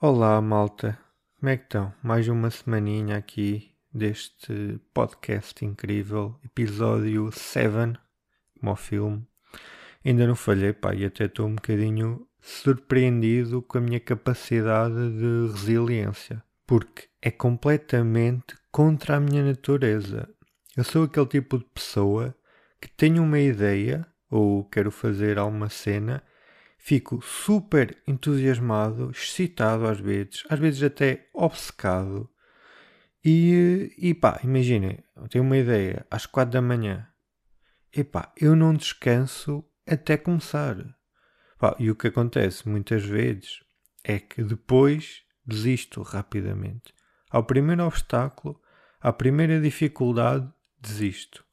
Olá, 0.00 0.40
malta. 0.40 0.96
Como 1.40 1.50
é 1.50 1.56
que 1.56 1.64
estão? 1.64 1.92
Mais 2.04 2.28
uma 2.28 2.52
semaninha 2.52 3.16
aqui 3.16 3.74
deste 3.92 4.80
podcast 4.94 5.64
incrível, 5.64 6.36
episódio 6.44 7.32
7, 7.32 7.98
como 8.60 8.70
o 8.70 8.76
filme. 8.76 9.26
Ainda 10.04 10.24
não 10.24 10.36
falhei, 10.36 10.72
pá, 10.72 10.94
e 10.94 11.04
até 11.04 11.24
estou 11.24 11.48
um 11.48 11.56
bocadinho 11.56 12.24
surpreendido 12.40 13.60
com 13.60 13.78
a 13.78 13.80
minha 13.80 13.98
capacidade 13.98 14.94
de 14.94 15.52
resiliência, 15.52 16.44
porque 16.64 17.08
é 17.20 17.32
completamente 17.32 18.54
contra 18.70 19.16
a 19.16 19.20
minha 19.20 19.44
natureza. 19.44 20.28
Eu 20.76 20.84
sou 20.84 21.06
aquele 21.06 21.26
tipo 21.26 21.58
de 21.58 21.64
pessoa 21.64 22.36
que 22.80 22.88
tenho 22.88 23.20
uma 23.24 23.40
ideia 23.40 24.06
ou 24.30 24.62
quero 24.66 24.92
fazer 24.92 25.40
alguma 25.40 25.68
cena 25.68 26.22
fico 26.78 27.20
super 27.20 28.00
entusiasmado, 28.06 29.10
excitado 29.10 29.86
às 29.86 30.00
vezes, 30.00 30.44
às 30.48 30.58
vezes 30.58 30.82
até 30.82 31.28
obcecado. 31.34 32.30
E, 33.22 33.92
e 33.98 34.14
pá, 34.14 34.40
imaginem, 34.42 35.02
tenho 35.28 35.44
uma 35.44 35.58
ideia 35.58 36.06
às 36.10 36.24
quatro 36.24 36.52
da 36.52 36.62
manhã. 36.62 37.06
E 37.94 38.04
pá, 38.04 38.32
eu 38.40 38.54
não 38.54 38.72
descanso 38.72 39.64
até 39.86 40.16
começar. 40.16 40.76
Pá, 41.58 41.74
e 41.78 41.90
o 41.90 41.96
que 41.96 42.06
acontece 42.06 42.68
muitas 42.68 43.04
vezes 43.04 43.60
é 44.04 44.18
que 44.18 44.42
depois 44.42 45.22
desisto 45.44 46.02
rapidamente. 46.02 46.94
Ao 47.30 47.44
primeiro 47.44 47.84
obstáculo, 47.84 48.60
à 49.00 49.12
primeira 49.12 49.60
dificuldade, 49.60 50.48
desisto. 50.80 51.44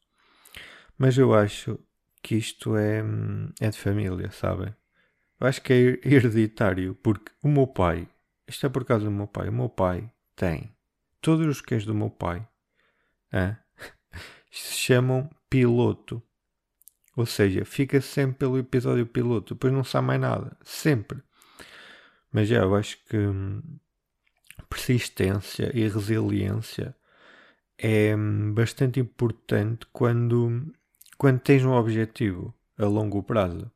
Mas 0.97 1.17
eu 1.17 1.33
acho 1.33 1.79
que 2.21 2.35
isto 2.35 2.77
é, 2.77 3.03
hum, 3.03 3.51
é 3.59 3.69
de 3.69 3.77
família, 3.77 4.31
sabem? 4.31 4.73
Eu 5.39 5.47
acho 5.47 5.61
que 5.61 5.73
é 5.73 6.07
hereditário, 6.07 6.95
porque 6.95 7.31
o 7.41 7.47
meu 7.47 7.67
pai, 7.67 8.07
isto 8.47 8.65
é 8.65 8.69
por 8.69 8.85
causa 8.85 9.05
do 9.05 9.11
meu 9.11 9.27
pai, 9.27 9.49
o 9.49 9.53
meu 9.53 9.69
pai 9.69 10.09
tem 10.35 10.75
todos 11.21 11.47
os 11.47 11.61
queijos 11.61 11.87
do 11.87 11.95
meu 11.95 12.09
pai, 12.09 12.47
é, 13.31 13.55
se 14.51 14.73
chamam 14.75 15.29
piloto. 15.49 16.21
Ou 17.15 17.25
seja, 17.25 17.65
fica 17.65 18.01
sempre 18.01 18.39
pelo 18.39 18.57
episódio 18.59 19.05
piloto, 19.05 19.53
depois 19.55 19.73
não 19.73 19.83
sabe 19.83 20.07
mais 20.07 20.21
nada, 20.21 20.57
sempre. 20.63 21.21
Mas 22.31 22.49
já, 22.49 22.57
eu 22.57 22.75
acho 22.75 22.97
que 23.05 23.17
hum, 23.17 23.61
persistência 24.69 25.71
e 25.73 25.87
resiliência 25.87 26.95
é 27.77 28.15
hum, 28.15 28.53
bastante 28.53 28.99
importante 28.99 29.87
quando, 29.91 30.71
quando 31.17 31.39
tens 31.39 31.63
um 31.63 31.71
objetivo 31.71 32.53
a 32.77 32.85
longo 32.85 33.23
prazo. 33.23 33.71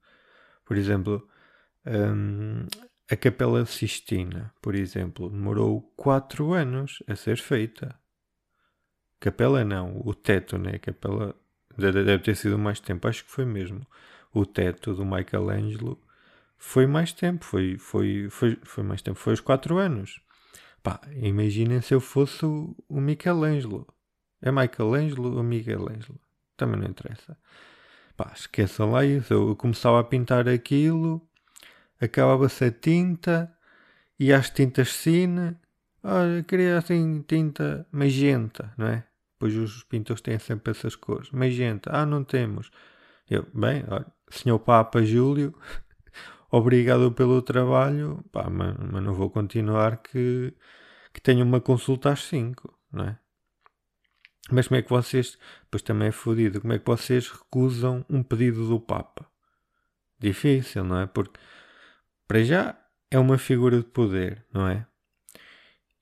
Por 0.65 0.77
exemplo, 0.77 1.28
um, 1.89 2.67
a 3.09 3.15
Capela 3.15 3.65
Sistina, 3.65 4.53
por 4.61 4.75
exemplo, 4.75 5.29
demorou 5.29 5.81
4 5.97 6.53
anos 6.53 7.01
a 7.07 7.15
ser 7.15 7.37
feita. 7.37 7.99
Capela 9.19 9.65
não, 9.65 9.99
o 10.05 10.13
teto, 10.13 10.57
né? 10.57 10.77
Capela 10.77 11.35
deve 11.75 12.19
ter 12.19 12.35
sido 12.35 12.57
mais 12.57 12.79
tempo, 12.79 13.07
acho 13.07 13.25
que 13.25 13.31
foi 13.31 13.45
mesmo. 13.45 13.85
O 14.31 14.45
teto 14.45 14.93
do 14.93 15.03
Michelangelo 15.03 15.99
foi 16.57 16.85
mais 16.85 17.11
tempo, 17.11 17.43
foi, 17.43 17.77
foi, 17.77 18.29
foi, 18.29 18.59
foi 18.63 18.83
mais 18.83 19.01
tempo, 19.01 19.17
foi 19.17 19.33
os 19.33 19.39
4 19.39 19.77
anos. 19.77 20.21
Pá, 20.83 21.01
imaginem 21.15 21.81
se 21.81 21.93
eu 21.93 21.99
fosse 21.99 22.45
o, 22.45 22.75
o 22.87 23.01
Michelangelo. 23.01 23.87
É 24.41 24.51
Michelangelo 24.51 25.37
ou 25.37 25.43
Michelangelo? 25.43 26.19
Também 26.55 26.79
não 26.79 26.87
interessa. 26.87 27.37
Pá, 28.15 28.31
esqueçam 28.35 28.91
lá 28.91 29.03
isso. 29.03 29.33
Eu 29.33 29.55
começava 29.55 29.99
a 29.99 30.03
pintar 30.03 30.47
aquilo 30.47 31.28
acabava-se 31.99 32.65
a 32.65 32.71
tinta 32.71 33.53
e 34.19 34.33
as 34.33 34.49
tintas 34.49 34.93
cine. 34.93 35.57
Olha, 36.03 36.43
queria 36.43 36.77
assim 36.77 37.21
tinta 37.27 37.87
magenta, 37.91 38.73
não 38.77 38.87
é? 38.87 39.03
Pois 39.37 39.55
os 39.55 39.83
pintores 39.83 40.21
têm 40.21 40.37
sempre 40.39 40.71
essas 40.71 40.95
cores. 40.95 41.31
Magenta, 41.31 41.91
ah, 41.93 42.05
não 42.05 42.23
temos. 42.23 42.71
Eu, 43.29 43.47
bem, 43.53 43.83
olha, 43.87 44.05
senhor 44.29 44.59
Papa 44.59 45.03
Júlio, 45.03 45.53
obrigado 46.51 47.11
pelo 47.11 47.41
trabalho, 47.41 48.23
pá, 48.31 48.49
mas, 48.49 48.75
mas, 48.77 49.03
não 49.03 49.13
vou 49.13 49.29
continuar 49.29 49.97
que, 49.97 50.53
que 51.13 51.21
tenho 51.21 51.45
uma 51.45 51.61
consulta 51.61 52.11
às 52.11 52.23
5, 52.23 52.73
não 52.91 53.05
é? 53.05 53.19
Mas 54.51 54.67
como 54.67 54.79
é 54.79 54.81
que 54.81 54.89
vocês, 54.89 55.37
pois 55.69 55.83
também 55.83 56.07
é 56.07 56.11
fodido, 56.11 56.59
como 56.59 56.73
é 56.73 56.79
que 56.79 56.85
vocês 56.85 57.29
recusam 57.29 58.03
um 58.09 58.23
pedido 58.23 58.67
do 58.67 58.79
Papa? 58.79 59.29
Difícil, 60.19 60.83
não 60.83 60.99
é? 60.99 61.05
Porque 61.05 61.39
para 62.29 62.43
já 62.43 62.77
é 63.09 63.17
uma 63.17 63.39
figura 63.39 63.79
de 63.79 63.85
poder, 63.85 64.45
não 64.53 64.67
é? 64.67 64.85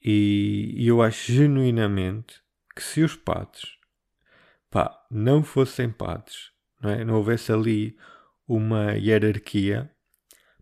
E, 0.04 0.74
e 0.76 0.86
eu 0.86 1.02
acho 1.02 1.32
genuinamente 1.32 2.42
que 2.76 2.84
se 2.84 3.02
os 3.02 3.16
padres 3.16 3.78
pá, 4.70 5.06
não 5.10 5.42
fossem 5.42 5.90
padres, 5.90 6.52
não, 6.82 6.90
é? 6.90 7.06
não 7.06 7.14
houvesse 7.16 7.50
ali 7.50 7.98
uma 8.46 8.92
hierarquia, 8.96 9.90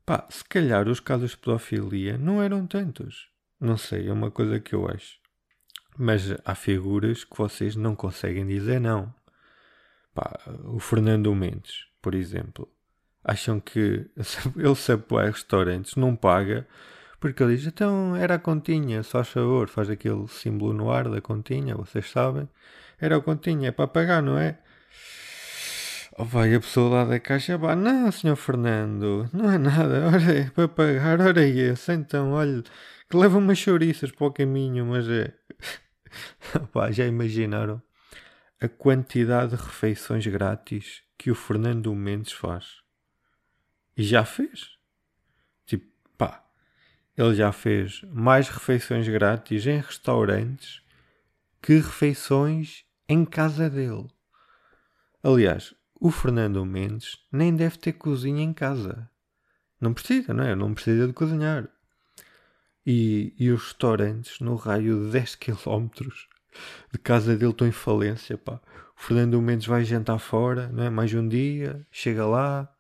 pá, 0.06 0.28
se 0.30 0.46
calhar 0.46 0.88
os 0.88 1.00
casos 1.00 1.32
de 1.32 1.38
pedofilia 1.38 2.16
não 2.16 2.44
eram 2.44 2.68
tantos. 2.68 3.32
Não 3.60 3.76
sei, 3.76 4.08
é 4.08 4.14
uma 4.14 4.30
coisa 4.30 4.60
que 4.60 4.76
eu 4.76 4.88
acho. 4.88 5.18
Mas 5.98 6.26
há 6.46 6.54
figuras 6.54 7.24
que 7.24 7.36
vocês 7.36 7.76
não 7.76 7.96
conseguem 7.96 8.46
dizer 8.46 8.80
não. 8.80 9.12
Pá, 10.14 10.40
o 10.66 10.80
Fernando 10.80 11.34
Mendes, 11.34 11.88
por 12.04 12.14
exemplo 12.14 12.75
acham 13.26 13.60
que 13.60 14.06
ele 14.56 14.76
se 14.76 14.92
apoia 14.92 15.32
restaurantes, 15.32 15.96
não 15.96 16.16
paga, 16.16 16.66
porque 17.20 17.42
ele 17.42 17.56
diz, 17.56 17.66
então 17.66 18.16
era 18.16 18.36
a 18.36 18.40
continha, 18.40 19.02
só 19.02 19.24
favor, 19.24 19.68
faz 19.68 19.90
aquele 19.90 20.28
símbolo 20.28 20.74
no 20.74 20.92
ar 20.92 21.10
da 21.10 21.20
continha, 21.20 21.76
vocês 21.76 22.10
sabem, 22.12 22.48
era 23.02 23.18
a 23.18 23.22
continha, 23.22 23.70
é 23.70 23.72
para 23.72 23.88
pagar, 23.88 24.22
não 24.22 24.38
é? 24.38 24.60
Oh, 26.18 26.24
vai 26.24 26.54
a 26.54 26.60
pessoa 26.60 26.98
lá 26.98 27.06
da 27.06 27.20
caixa, 27.20 27.58
vai, 27.58 27.76
não, 27.76 28.12
senhor 28.12 28.36
Fernando, 28.36 29.28
não 29.34 29.52
é 29.52 29.58
nada, 29.58 30.06
ora 30.08 30.40
é 30.40 30.50
para 30.52 30.68
pagar, 30.68 31.20
ora 31.20 31.44
é 31.44 31.50
esse, 31.50 31.92
então, 31.94 32.32
olha, 32.34 32.64
que 33.10 33.18
leva 33.18 33.38
umas 33.40 33.58
chouriças 33.58 34.12
para 34.12 34.28
o 34.28 34.32
caminho, 34.32 34.86
mas 34.86 35.10
é... 35.10 35.34
Opa, 36.56 36.92
já 36.92 37.06
imaginaram 37.06 37.82
a 38.62 38.70
quantidade 38.70 39.58
de 39.58 39.62
refeições 39.62 40.26
grátis 40.28 41.02
que 41.18 41.32
o 41.32 41.36
Fernando 41.36 41.94
Mendes 41.94 42.32
faz? 42.32 42.85
E 43.98 44.04
já 44.04 44.26
fez. 44.26 44.78
Tipo, 45.66 45.86
pá, 46.18 46.44
ele 47.18 47.36
já 47.36 47.52
fez 47.52 48.02
mais 48.12 48.50
refeições 48.50 49.08
grátis 49.08 49.66
em 49.66 49.80
restaurantes 49.80 50.82
que 51.62 51.76
refeições 51.76 52.86
em 53.08 53.26
casa 53.26 53.70
dele. 53.70 54.08
Aliás, 55.24 55.74
o 56.00 56.12
Fernando 56.12 56.64
Mendes 56.66 57.18
nem 57.32 57.56
deve 57.56 57.78
ter 57.78 57.94
cozinha 57.94 58.44
em 58.44 58.54
casa. 58.54 59.10
Não 59.80 59.94
precisa, 59.94 60.34
não 60.34 60.44
é? 60.44 60.56
Não 60.56 60.74
precisa 60.74 61.08
de 61.08 61.14
cozinhar. 61.14 61.68
E, 62.86 63.34
e 63.40 63.50
os 63.50 63.64
restaurantes 63.64 64.40
no 64.40 64.56
raio 64.56 65.06
de 65.06 65.12
10 65.12 65.36
km 65.36 65.88
de 66.92 67.00
casa 67.00 67.36
dele 67.36 67.52
estão 67.52 67.68
em 67.68 67.72
falência, 67.72 68.38
pá. 68.38 68.60
O 68.98 69.02
Fernando 69.02 69.42
Mendes 69.42 69.68
vai 69.68 69.84
jantar 69.84 70.20
fora, 70.20 70.70
não 70.70 70.84
é? 70.84 70.90
Mais 70.90 71.14
um 71.14 71.28
dia, 71.28 71.86
chega 71.92 72.26
lá, 72.26 72.72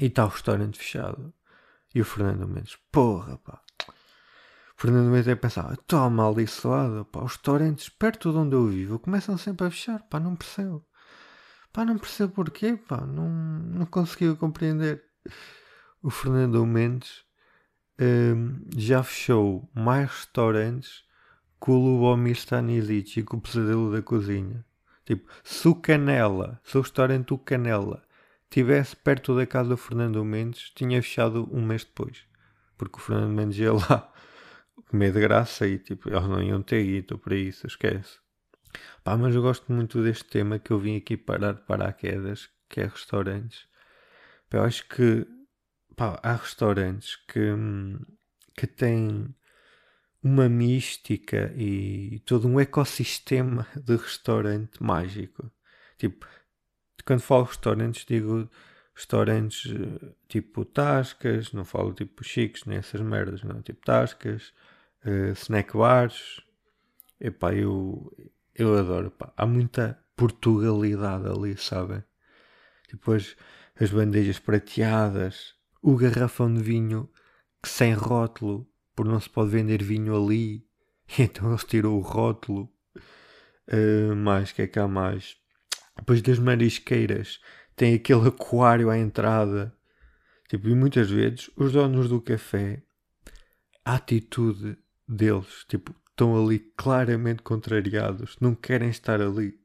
e 0.00 0.06
está 0.06 0.24
o 0.24 0.28
restaurante 0.28 0.78
fechado. 0.78 1.32
E 1.94 2.00
o 2.00 2.04
Fernando 2.04 2.48
Mendes, 2.48 2.76
porra, 2.90 3.36
pá. 3.38 3.60
O 3.88 4.80
Fernando 4.80 5.10
Mendes 5.10 5.28
é 5.28 5.34
pensar, 5.34 5.72
estou 5.74 6.00
amaldiçoado, 6.00 7.04
pá. 7.04 7.20
Os 7.20 7.32
restaurantes 7.32 7.88
perto 7.88 8.32
de 8.32 8.38
onde 8.38 8.54
eu 8.54 8.66
vivo 8.66 8.98
começam 8.98 9.36
sempre 9.36 9.66
a 9.66 9.70
fechar, 9.70 10.02
pá. 10.04 10.18
Não 10.18 10.34
percebo. 10.36 10.86
Pá, 11.72 11.84
não 11.84 11.98
percebo 11.98 12.32
porquê, 12.32 12.76
pá. 12.76 13.00
Não, 13.02 13.28
não 13.28 13.86
conseguiu 13.86 14.36
compreender. 14.36 15.04
O 16.02 16.10
Fernando 16.10 16.64
Mendes 16.64 17.24
um, 18.00 18.66
já 18.74 19.02
fechou 19.02 19.70
mais 19.74 20.10
restaurantes 20.10 21.04
que 21.62 21.70
o 21.70 21.74
Lubomir 21.74 22.32
Stanisic 22.32 23.20
e 23.20 23.22
com 23.22 23.36
o 23.36 23.40
Pesadelo 23.40 23.92
da 23.92 24.00
Cozinha. 24.00 24.64
Tipo, 25.04 25.30
se 25.44 25.68
o 25.68 25.74
Canela, 25.74 26.58
se 26.64 26.78
o 26.78 26.80
restaurante 26.80 27.34
o 27.34 27.38
Canela 27.38 28.02
tivesse 28.50 28.96
perto 28.96 29.34
da 29.34 29.46
casa 29.46 29.70
do 29.70 29.76
Fernando 29.76 30.24
Mendes, 30.24 30.70
tinha 30.74 31.00
fechado 31.02 31.48
um 31.52 31.64
mês 31.64 31.84
depois. 31.84 32.24
Porque 32.76 32.96
o 32.96 33.00
Fernando 33.00 33.32
Mendes 33.32 33.58
ia 33.58 33.72
lá 33.72 34.12
comer 34.90 35.12
de 35.12 35.20
graça 35.20 35.66
e 35.66 35.78
tipo, 35.78 36.10
eles 36.10 36.24
não 36.24 36.42
iam 36.42 36.62
ter 36.62 36.84
guito 36.84 37.16
para 37.16 37.36
isso, 37.36 37.66
esquece. 37.66 38.18
Pá, 39.04 39.16
mas 39.16 39.34
eu 39.34 39.42
gosto 39.42 39.72
muito 39.72 40.02
deste 40.02 40.24
tema 40.24 40.58
que 40.58 40.70
eu 40.70 40.78
vim 40.78 40.96
aqui 40.96 41.16
parar 41.16 41.52
de 41.52 41.62
paraquedas, 41.62 42.48
que 42.68 42.80
é 42.80 42.86
restaurantes. 42.86 43.66
Pá, 44.48 44.58
eu 44.58 44.64
acho 44.64 44.86
que 44.88 45.26
pá, 45.96 46.18
há 46.22 46.34
restaurantes 46.34 47.16
que, 47.28 47.40
que 48.56 48.66
têm 48.66 49.34
uma 50.22 50.48
mística 50.48 51.52
e 51.56 52.20
todo 52.26 52.46
um 52.46 52.60
ecossistema 52.60 53.66
de 53.76 53.96
restaurante 53.96 54.82
mágico. 54.82 55.50
Tipo, 55.98 56.26
quando 57.02 57.20
falo 57.20 57.44
restaurantes, 57.44 58.04
digo 58.04 58.48
restaurantes 58.94 59.72
eh, 59.72 60.12
tipo 60.28 60.64
tascas, 60.64 61.52
não 61.52 61.64
falo 61.64 61.92
tipo 61.94 62.22
chiques, 62.22 62.64
nem 62.64 62.78
essas 62.78 63.00
merdas, 63.00 63.42
não, 63.42 63.62
tipo 63.62 63.84
tascas, 63.84 64.52
uh, 65.04 65.32
snack 65.32 65.76
bars. 65.76 66.40
Epá, 67.20 67.54
eu, 67.54 68.12
eu 68.54 68.76
adoro, 68.78 69.10
pá. 69.10 69.32
Há 69.36 69.46
muita 69.46 69.98
Portugalidade 70.16 71.26
ali, 71.28 71.56
sabem? 71.56 72.02
Tipo 72.88 73.12
as, 73.12 73.36
as 73.78 73.90
bandejas 73.90 74.38
prateadas, 74.38 75.54
o 75.82 75.96
garrafão 75.96 76.52
de 76.52 76.62
vinho 76.62 77.10
que 77.62 77.68
sem 77.68 77.92
rótulo, 77.94 78.66
por 78.94 79.06
não 79.06 79.20
se 79.20 79.30
pode 79.30 79.50
vender 79.50 79.82
vinho 79.82 80.16
ali, 80.16 80.66
então 81.18 81.50
eles 81.50 81.64
tiram 81.64 81.96
o 81.96 82.00
rótulo. 82.00 82.70
Uh, 83.72 84.16
mais, 84.16 84.50
que 84.52 84.62
é 84.62 84.66
que 84.66 84.78
há 84.78 84.88
mais? 84.88 85.39
Depois 86.00 86.22
das 86.22 86.38
marisqueiras, 86.38 87.40
tem 87.76 87.94
aquele 87.94 88.28
aquário 88.28 88.90
à 88.90 88.98
entrada. 88.98 89.72
Tipo, 90.48 90.68
e 90.68 90.74
muitas 90.74 91.10
vezes 91.10 91.50
os 91.56 91.72
donos 91.72 92.08
do 92.08 92.20
café, 92.20 92.82
a 93.84 93.94
atitude 93.94 94.76
deles, 95.06 95.64
tipo, 95.68 95.94
estão 96.08 96.42
ali 96.42 96.58
claramente 96.76 97.42
contrariados, 97.42 98.36
não 98.40 98.54
querem 98.54 98.90
estar 98.90 99.20
ali. 99.20 99.58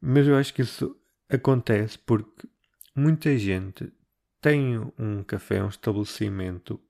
Mas 0.00 0.26
eu 0.26 0.36
acho 0.36 0.54
que 0.54 0.62
isso 0.62 0.96
acontece 1.28 1.98
porque 1.98 2.48
muita 2.94 3.36
gente 3.36 3.92
tem 4.40 4.78
um 4.98 5.22
café, 5.22 5.62
um 5.62 5.68
estabelecimento 5.68 6.80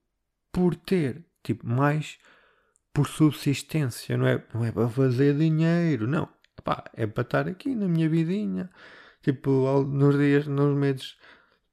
por 0.53 0.75
ter, 0.75 1.25
tipo, 1.43 1.67
mais 1.67 2.19
por 2.93 3.07
subsistência, 3.07 4.17
não 4.17 4.27
é, 4.27 4.45
não 4.53 4.65
é 4.65 4.73
para 4.73 4.89
fazer 4.89 5.37
dinheiro, 5.37 6.07
não. 6.07 6.29
Pá, 6.63 6.85
é 6.95 7.07
para 7.07 7.23
estar 7.23 7.49
aqui 7.49 7.75
na 7.75 7.89
minha 7.89 8.09
vidinha, 8.09 8.71
tipo, 9.23 9.51
nos 9.85 10.17
dias, 10.19 10.47
nos 10.47 10.77
meses, 10.77 11.17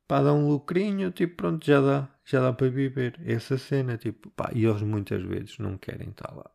para 0.08 0.26
dar 0.26 0.34
um 0.34 0.48
lucrinho, 0.48 1.12
tipo, 1.12 1.36
pronto, 1.38 1.66
já 1.66 1.82
dá, 1.82 2.10
já 2.26 2.42
dá 2.42 2.54
para 2.54 2.70
viver. 2.70 3.20
Essa 3.26 3.58
cena, 3.58 3.98
tipo, 3.98 4.30
pá, 4.32 4.52
e 4.54 4.66
eles 4.66 4.82
muitas 4.82 5.22
vezes 5.24 5.58
não 5.60 5.78
querem 5.78 6.10
estar 6.10 6.34
lá. 6.36 6.50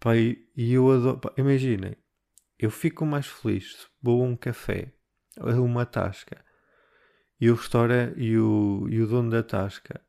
Pá, 0.00 0.16
e, 0.16 0.48
e 0.56 0.74
eu 0.74 0.90
adoro, 0.90 1.18
pá, 1.18 1.32
imaginem, 1.36 1.96
eu 2.58 2.70
fico 2.70 3.04
mais 3.04 3.26
feliz 3.26 3.76
se 3.76 3.86
vou 4.02 4.22
a 4.22 4.26
um 4.26 4.36
café, 4.36 4.92
a 5.38 5.60
uma 5.60 5.84
tasca, 5.84 6.44
e 7.40 7.50
o 7.50 7.54
restaurante 7.54 8.18
e 8.18 8.38
o, 8.38 8.86
e 8.88 9.00
o 9.02 9.06
dono 9.06 9.30
da 9.30 9.42
tasca 9.42 10.00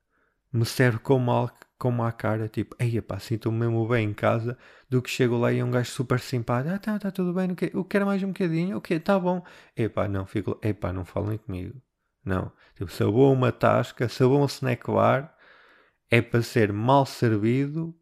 me 0.52 0.66
serve 0.66 1.00
com 1.00 1.20
mal 1.20 1.52
com 1.78 1.92
má 1.92 2.12
cara, 2.12 2.48
tipo, 2.50 2.76
ei 2.80 3.00
pá, 3.02 3.20
sinto-me 3.20 3.60
mesmo 3.60 3.88
bem 3.88 4.10
em 4.10 4.14
casa, 4.14 4.58
do 4.90 5.02
que 5.02 5.10
chego 5.10 5.38
lá 5.38 5.52
e 5.54 5.60
é 5.60 5.64
um 5.64 5.72
gajo 5.72 5.92
super 5.92 6.20
simpático, 6.20 6.74
ah, 6.74 6.80
tá, 6.80 7.00
tá 7.00 7.12
tudo 7.12 7.34
bem, 7.34 7.56
eu 7.74 7.86
quero 7.86 8.06
mais 8.06 8.24
um 8.24 8.28
bocadinho, 8.30 8.78
ok, 8.78 9.00
tá 9.00 9.20
bom. 9.20 9.44
Epá, 9.76 10.08
não, 10.08 10.26
fico, 10.26 10.60
epá, 10.64 10.92
não 10.92 11.06
falem 11.06 11.38
comigo. 11.38 11.80
Não, 12.26 12.52
tipo, 12.76 12.92
se 12.92 13.04
eu 13.04 13.12
vou 13.12 13.32
uma 13.32 13.52
tasca, 13.52 14.10
se 14.10 14.22
eu 14.22 14.30
vou 14.30 14.42
um 14.42 14.46
snack 14.46 14.86
bar, 14.92 15.36
é 16.10 16.22
para 16.22 16.42
ser 16.42 16.74
mal 16.74 17.06
servido, 17.06 17.96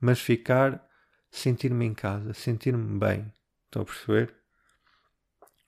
mas 0.00 0.20
ficar, 0.20 0.84
sentir-me 1.30 1.86
em 1.86 1.94
casa, 1.94 2.32
sentir-me 2.34 2.98
bem. 2.98 3.32
Estão 3.66 3.82
a 3.82 3.84
perceber? 3.84 4.34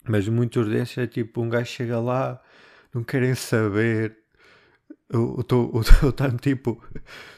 Mas 0.08 0.28
muitos 0.28 0.68
desses 0.68 0.98
é 0.98 1.06
tipo, 1.06 1.42
um 1.42 1.48
gajo 1.48 1.70
chega 1.70 2.00
lá, 2.00 2.40
não 2.94 3.02
querem 3.04 3.34
saber, 3.34 4.19
eu 5.10 5.40
estou 5.40 5.72
tipo, 6.40 6.82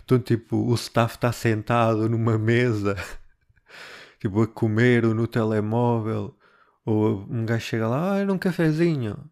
tô, 0.06 0.18
tipo, 0.18 0.56
o 0.56 0.74
staff 0.74 1.14
está 1.14 1.32
sentado 1.32 2.08
numa 2.08 2.38
mesa, 2.38 2.96
tipo, 4.20 4.42
a 4.42 4.46
comer 4.46 5.06
ou 5.06 5.14
no 5.14 5.26
telemóvel, 5.26 6.36
ou 6.84 7.26
um 7.30 7.46
gajo 7.46 7.64
chega 7.64 7.88
lá, 7.88 8.14
ah, 8.14 8.18
era 8.18 8.32
um 8.32 8.38
cafezinho. 8.38 9.30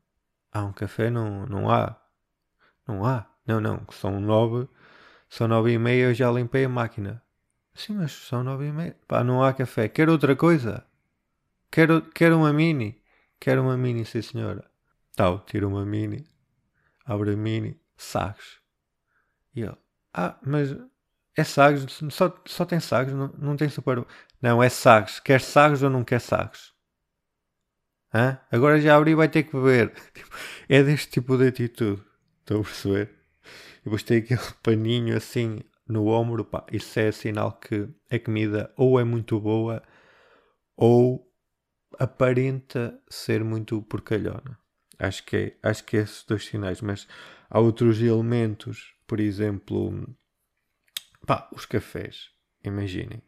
Ah, 0.53 0.65
um 0.65 0.73
café 0.73 1.11
não, 1.11 1.47
não 1.47 1.71
há. 1.71 2.01
Não 2.89 3.05
há. 3.05 3.27
Não, 3.47 3.61
não, 3.61 3.87
são 3.91 4.21
nove, 4.21 4.69
são 5.29 5.47
nove 5.49 5.73
e 5.73 5.79
meia, 5.79 6.05
eu 6.05 6.15
já 6.15 6.31
limpei 6.31 6.65
a 6.65 6.69
máquina. 6.69 7.23
Sim, 7.75 7.97
mas 7.97 8.13
são 8.13 8.43
nove 8.43 8.67
e 8.67 8.73
meia. 8.73 8.97
Pá, 9.07 9.23
não 9.23 9.43
há 9.45 9.53
café. 9.53 9.89
Quer 9.89 10.09
outra 10.09 10.35
coisa? 10.37 10.85
Quero, 11.71 12.03
quero 12.03 12.39
uma 12.39 12.53
mini. 12.53 13.03
Quero 13.39 13.63
uma 13.63 13.77
mini, 13.77 14.05
sim 14.05 14.23
senhora. 14.23 14.69
Tal, 15.17 15.41
tira 15.41 15.67
uma 15.67 15.85
mini. 15.85 16.27
Abre 17.07 17.33
a 17.33 17.37
mini 17.37 17.80
Sagres. 18.03 18.61
E 19.55 19.63
ele, 19.63 19.77
ah, 20.15 20.39
mas 20.45 20.77
é 21.37 21.45
Sagres, 21.45 22.01
só, 22.11 22.35
só 22.47 22.65
tem 22.65 22.81
Sagres, 22.81 23.15
não, 23.15 23.29
não 23.39 23.57
tem 23.57 23.69
super. 23.69 24.05
Não, 24.41 24.63
é 24.63 24.69
Sagres. 24.69 25.21
Quer 25.21 25.41
Sagres 25.41 25.83
ou 25.83 25.91
não 25.91 26.05
quer 26.05 26.21
Sagres? 26.21 26.73
Hã? 28.13 28.41
Agora 28.51 28.81
já 28.81 28.97
abri 28.97 29.15
vai 29.15 29.29
ter 29.29 29.45
que 29.45 29.53
beber. 29.53 29.93
é 30.69 30.83
deste 30.83 31.11
tipo 31.11 31.37
de 31.37 31.49
atitude. 31.49 32.03
Estão 32.41 32.61
a 32.61 32.65
perceber? 32.65 33.11
E 33.81 33.85
depois 33.85 34.03
tem 34.03 34.19
aquele 34.19 34.41
paninho 34.63 35.17
assim 35.17 35.61
no 35.87 36.07
ombro, 36.07 36.45
pá, 36.45 36.65
isso 36.71 36.99
é 36.99 37.11
sinal 37.13 37.53
que 37.53 37.89
a 38.11 38.19
comida 38.19 38.73
ou 38.77 38.99
é 38.99 39.05
muito 39.05 39.41
boa 39.41 39.83
ou 40.77 41.29
aparenta 41.99 42.99
ser 43.09 43.45
muito 43.45 43.83
porcalhona. 43.83 44.59
Acho 44.99 45.25
que 45.25 45.37
é, 45.37 45.69
acho 45.69 45.85
que 45.85 45.97
é 45.97 46.01
esses 46.01 46.25
dois 46.25 46.45
sinais, 46.45 46.81
mas 46.81 47.09
há 47.51 47.59
outros 47.59 48.01
elementos, 48.01 48.95
por 49.07 49.21
exemplo, 49.21 50.09
pá, 51.27 51.49
os 51.53 51.67
cafés. 51.67 52.31
Imaginem, 52.63 53.23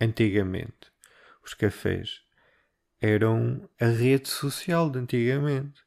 antigamente 0.00 0.92
os 1.44 1.54
cafés 1.54 2.22
eram 3.00 3.68
a 3.80 3.86
rede 3.86 4.28
social 4.28 4.88
de 4.88 4.98
antigamente. 4.98 5.82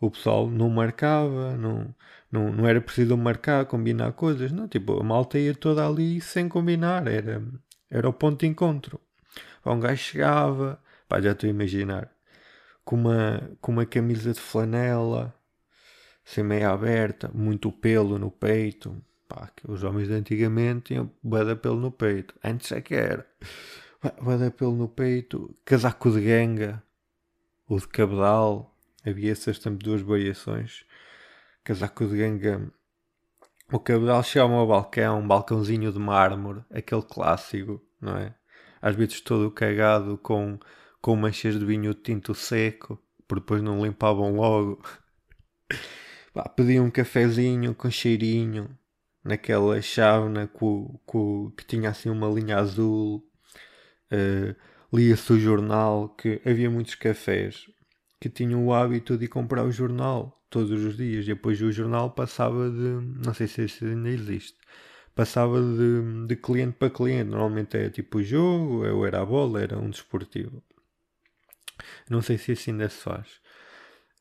O 0.00 0.10
pessoal 0.10 0.48
não 0.48 0.70
marcava, 0.70 1.56
não, 1.56 1.94
não, 2.30 2.52
não 2.52 2.66
era 2.66 2.80
preciso 2.80 3.16
marcar, 3.16 3.66
combinar 3.66 4.12
coisas, 4.12 4.52
não. 4.52 4.68
Tipo, 4.68 5.00
a 5.00 5.02
malta 5.02 5.38
ia 5.38 5.54
toda 5.54 5.86
ali 5.86 6.20
sem 6.20 6.48
combinar, 6.48 7.06
era, 7.08 7.42
era 7.90 8.08
o 8.08 8.12
ponto 8.12 8.40
de 8.40 8.46
encontro. 8.46 9.00
Um 9.64 9.80
gajo 9.80 10.00
chegava, 10.00 10.80
pá, 11.08 11.20
já 11.20 11.32
estou 11.32 11.48
a 11.48 11.50
imaginar, 11.50 12.08
com 12.84 12.94
uma, 12.94 13.50
com 13.60 13.72
uma 13.72 13.84
camisa 13.84 14.32
de 14.32 14.38
flanela, 14.40 15.34
sem 16.26 16.42
meia 16.42 16.70
aberta, 16.70 17.30
muito 17.32 17.70
pelo 17.70 18.18
no 18.18 18.32
peito. 18.32 19.00
Pá, 19.28 19.48
os 19.66 19.84
homens 19.84 20.08
de 20.08 20.14
antigamente 20.14 20.86
tinham 20.86 21.10
bada 21.22 21.54
pelo 21.54 21.76
no 21.76 21.92
peito. 21.92 22.34
Antes 22.44 22.72
é 22.72 22.80
que 22.80 22.94
era. 22.94 23.24
Bada 24.20 24.50
pelo 24.50 24.74
no 24.74 24.88
peito, 24.88 25.56
casaco 25.64 26.10
de 26.10 26.20
ganga, 26.20 26.82
o 27.68 27.78
de 27.78 27.86
cabedal. 27.88 28.76
Havia 29.06 29.30
essas 29.30 29.60
também 29.60 29.78
duas 29.78 30.02
variações. 30.02 30.84
Casaco 31.62 32.06
de 32.06 32.16
ganga. 32.16 32.72
O 33.72 33.78
cabedal 33.78 34.22
chama 34.24 34.56
ao 34.56 34.66
balcão, 34.66 35.20
um 35.20 35.26
balcãozinho 35.26 35.92
de 35.92 35.98
mármore, 35.98 36.64
aquele 36.70 37.02
clássico, 37.02 37.80
não 38.00 38.16
é? 38.16 38.34
Às 38.82 38.96
vezes 38.96 39.20
todo 39.20 39.50
cagado 39.50 40.18
com, 40.18 40.58
com 41.00 41.14
manchas 41.16 41.58
de 41.58 41.64
vinho 41.64 41.94
tinto 41.94 42.34
seco, 42.34 43.00
por 43.28 43.38
depois 43.38 43.62
não 43.62 43.84
limpavam 43.84 44.34
logo. 44.34 44.82
Pá, 46.36 46.46
pedi 46.50 46.78
um 46.78 46.90
cafezinho 46.90 47.74
com 47.74 47.90
cheirinho, 47.90 48.68
naquela 49.24 49.80
chávena 49.80 50.46
com, 50.46 51.00
com, 51.06 51.50
que 51.56 51.64
tinha 51.64 51.88
assim 51.88 52.10
uma 52.10 52.28
linha 52.28 52.58
azul. 52.58 53.26
Uh, 54.12 54.54
Lia-se 54.92 55.32
o 55.32 55.40
jornal, 55.40 56.10
que 56.10 56.42
havia 56.44 56.68
muitos 56.68 56.94
cafés 56.94 57.64
que 58.20 58.28
tinham 58.28 58.66
o 58.66 58.74
hábito 58.74 59.16
de 59.16 59.26
comprar 59.28 59.64
o 59.64 59.72
jornal 59.72 60.44
todos 60.50 60.84
os 60.84 60.98
dias. 60.98 61.24
E 61.24 61.28
depois 61.28 61.62
o 61.62 61.72
jornal 61.72 62.10
passava 62.10 62.68
de. 62.68 63.00
Não 63.24 63.32
sei 63.32 63.46
se 63.46 63.64
isso 63.64 63.86
ainda 63.86 64.10
existe. 64.10 64.58
Passava 65.14 65.58
de, 65.62 66.26
de 66.26 66.36
cliente 66.36 66.76
para 66.78 66.90
cliente. 66.90 67.30
Normalmente 67.30 67.78
é 67.78 67.88
tipo 67.88 68.18
o 68.18 68.22
jogo, 68.22 68.86
ou 68.86 69.06
era 69.06 69.22
a 69.22 69.24
bola, 69.24 69.62
era 69.62 69.78
um 69.78 69.88
desportivo. 69.88 70.62
Não 72.10 72.20
sei 72.20 72.36
se 72.36 72.52
isso 72.52 72.68
ainda 72.68 72.90
se 72.90 72.98
faz. 72.98 73.40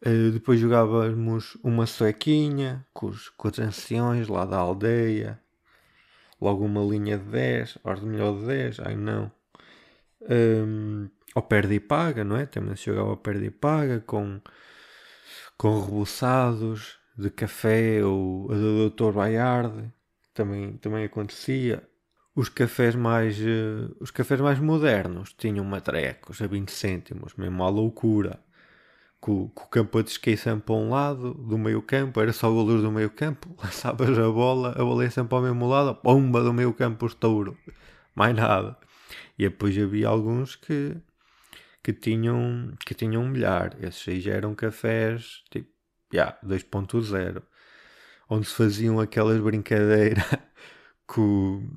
Uh, 0.04 0.32
depois 0.32 0.60
jogávamos 0.60 1.58
uma 1.64 1.86
suequinha 1.86 2.86
com 2.94 3.08
os, 3.08 3.30
com 3.30 3.50
anciões 3.60 4.28
lá 4.28 4.46
da 4.46 4.58
aldeia. 4.58 5.40
Logo 6.40 6.66
uma 6.66 6.82
linha 6.82 7.18
de 7.18 7.26
10, 7.26 7.78
ordem 7.84 8.10
melhor 8.10 8.38
de 8.40 8.46
10, 8.46 8.80
ai 8.82 8.96
não. 8.96 9.32
Um, 10.22 11.10
ao 11.34 11.44
perde 11.44 11.76
e 11.76 11.80
paga, 11.80 12.24
não 12.24 12.38
é? 12.38 12.46
Também 12.46 12.76
se 12.76 12.86
jogava 12.86 13.10
ao 13.10 13.18
perde 13.18 13.46
e 13.46 13.52
paga 13.52 14.02
com, 14.02 14.42
com 15.58 15.82
rebuçados 15.82 17.00
de 17.18 17.30
café 17.30 18.04
ou 18.04 18.52
a 18.52 18.56
do 18.56 18.90
Dr. 18.90 19.12
Bayard. 19.14 19.92
Também, 20.34 20.78
também 20.78 21.06
acontecia. 21.06 21.88
Os 22.36 22.50
cafés 22.50 22.96
mais, 22.96 23.40
uh, 23.40 23.96
os 24.02 24.12
cafés 24.12 24.42
mais 24.42 24.60
modernos 24.60 25.34
tinham 25.34 25.64
matrecos 25.64 26.42
a 26.42 26.48
20 26.48 26.70
cêntimos, 26.70 27.34
mesmo 27.36 27.64
à 27.64 27.70
loucura 27.70 28.45
com, 29.20 29.50
com 29.50 29.64
o 29.66 29.68
campo 29.68 30.04
de 30.04 30.10
skate 30.12 30.38
sempre 30.38 30.66
para 30.66 30.76
um 30.76 30.90
lado, 30.90 31.34
do 31.34 31.58
meio 31.58 31.82
campo, 31.82 32.20
era 32.22 32.34
só 32.34 32.52
o 32.52 32.56
goleiro 32.56 32.82
do 32.82 32.92
meio 32.92 33.10
campo, 33.10 33.56
lançavas 33.62 34.18
a 34.18 34.30
bola, 34.30 34.72
a 34.72 34.84
bola 34.84 35.04
ia 35.04 35.12
sempre 35.12 35.36
ao 35.36 35.42
mesmo 35.42 35.68
lado, 35.68 35.96
pomba 35.96 36.42
do 36.44 36.54
meio 36.54 36.74
campo 36.74 37.06
estouro, 37.06 37.58
mais 38.16 38.36
nada. 38.36 38.78
E 39.38 39.44
depois 39.50 39.78
havia 39.78 40.08
alguns 40.08 40.56
que, 40.56 40.96
que 41.84 41.94
tinham 41.94 42.74
que 42.86 42.94
tinham 42.94 43.24
um 43.24 43.30
milhar, 43.30 43.76
esses 43.82 44.08
aí 44.08 44.20
já 44.22 44.34
eram 44.34 44.56
cafés 44.56 45.44
tipo 45.52 45.70
yeah, 46.14 46.38
2.0, 46.44 47.42
onde 48.30 48.48
se 48.48 48.54
faziam 48.56 49.00
aquelas 49.00 49.40
brincadeiras 49.40 50.24
com, 51.08 51.68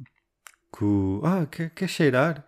com 0.71 1.21
ah, 1.25 1.47
quer, 1.47 1.71
quer 1.71 1.89
cheirar? 1.89 2.47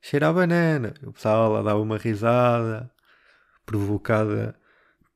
Cheira 0.00 0.28
a 0.28 0.32
banana. 0.32 0.94
O 1.02 1.12
pessoal 1.12 1.52
lá 1.52 1.62
dava 1.62 1.80
uma 1.80 1.98
risada, 1.98 2.90
provocada 3.70 4.56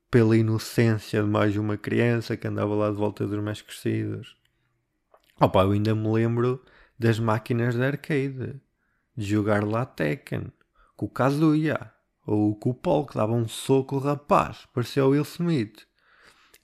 pela 0.09 0.37
inocência 0.37 1.21
de 1.21 1.27
mais 1.27 1.57
uma 1.57 1.75
criança 1.75 2.37
que 2.37 2.47
andava 2.47 2.73
lá 2.73 2.89
de 2.89 2.95
volta 2.95 3.27
dos 3.27 3.43
mais 3.43 3.61
crescidos. 3.61 4.37
Opa, 5.41 5.63
eu 5.63 5.71
ainda 5.71 5.93
me 5.93 6.09
lembro 6.09 6.63
das 6.97 7.19
máquinas 7.19 7.75
de 7.75 7.83
arcade, 7.83 8.61
de 9.13 9.25
jogar 9.25 9.61
lá 9.65 9.85
Tekken, 9.85 10.53
com 10.95 11.05
o 11.05 11.09
Kazuya, 11.09 11.91
ou 12.25 12.55
com 12.55 12.69
o 12.69 12.73
Paul 12.73 13.05
que 13.05 13.15
dava 13.15 13.33
um 13.33 13.45
soco 13.45 13.97
rapaz, 13.97 14.65
parecia 14.73 15.05
o 15.05 15.09
Will 15.09 15.23
Smith. 15.23 15.85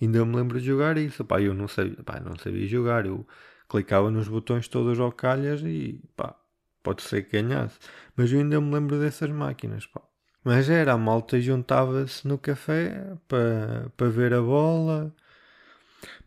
Ainda 0.02 0.24
me 0.24 0.38
lembro 0.38 0.62
de 0.62 0.68
jogar 0.68 0.98
isso, 0.98 1.26
pá, 1.26 1.42
eu 1.42 1.54
não 1.54 1.68
sabia, 1.68 2.02
pá, 2.06 2.22
não 2.22 2.38
sabia 2.38 2.66
jogar, 2.68 3.06
eu 3.06 3.28
clicava 3.68 4.10
nos 4.10 4.30
botões 4.30 4.70
todos 4.70 4.98
ao 4.98 5.12
calhas 5.12 5.62
e 5.62 6.02
pá, 6.16 6.40
pode 6.82 7.02
ser 7.02 7.24
que 7.24 7.42
ganhasse. 7.42 7.78
Mas 8.16 8.32
eu 8.32 8.40
ainda 8.40 8.62
me 8.62 8.74
lembro 8.74 8.98
dessas 8.98 9.30
máquinas, 9.30 9.86
pá. 9.88 10.02
Mas 10.44 10.70
era, 10.70 10.94
a 10.94 10.98
malta 10.98 11.40
juntava-se 11.40 12.28
no 12.28 12.38
café 12.38 13.16
para 13.28 13.92
pa 13.96 14.06
ver 14.08 14.34
a 14.34 14.42
bola, 14.42 15.14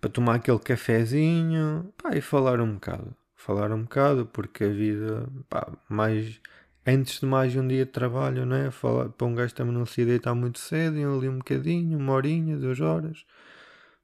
para 0.01 0.11
tomar 0.11 0.37
aquele 0.37 0.59
cafezinho, 0.59 1.93
pá, 2.01 2.17
e 2.17 2.21
falar 2.21 2.61
um 2.61 2.75
bocado. 2.75 3.15
Falar 3.35 3.73
um 3.73 3.83
bocado, 3.83 4.27
porque 4.27 4.65
a 4.65 4.69
vida, 4.69 5.29
pá, 5.49 5.67
mais, 5.89 6.41
antes 6.87 7.21
de 7.21 7.27
mais 7.27 7.57
um 7.57 7.67
dia 7.67 7.85
de 7.85 7.91
trabalho, 7.91 8.47
não 8.47 8.57
é? 8.57 8.71
Falar, 8.71 9.09
para 9.09 9.27
um 9.27 9.35
gajo 9.35 9.55
também 9.55 9.75
não 9.75 9.85
se 9.85 10.05
deitar 10.05 10.35
muito 10.35 10.59
cedo, 10.61 10.97
e 10.97 11.05
ali 11.05 11.29
um 11.29 11.39
bocadinho, 11.39 11.99
uma 11.99 12.13
horinha, 12.13 12.57
duas 12.57 12.81
horas. 12.81 13.25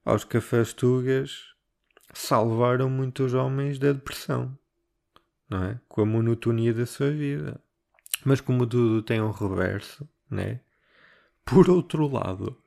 Aos 0.03 0.23
cafés 0.25 0.73
tugas 0.73 1.53
salvaram 2.13 2.89
muitos 2.89 3.33
homens 3.33 3.79
da 3.79 3.93
depressão, 3.93 4.57
não 5.49 5.63
é? 5.63 5.79
Com 5.87 6.01
a 6.01 6.05
monotonia 6.05 6.73
da 6.73 6.85
sua 6.85 7.11
vida. 7.11 7.61
Mas 8.23 8.41
como 8.41 8.65
tudo 8.67 9.01
tem 9.01 9.21
um 9.21 9.31
reverso, 9.31 10.07
né? 10.29 10.59
Por 11.43 11.69
outro 11.69 12.07
lado, 12.07 12.57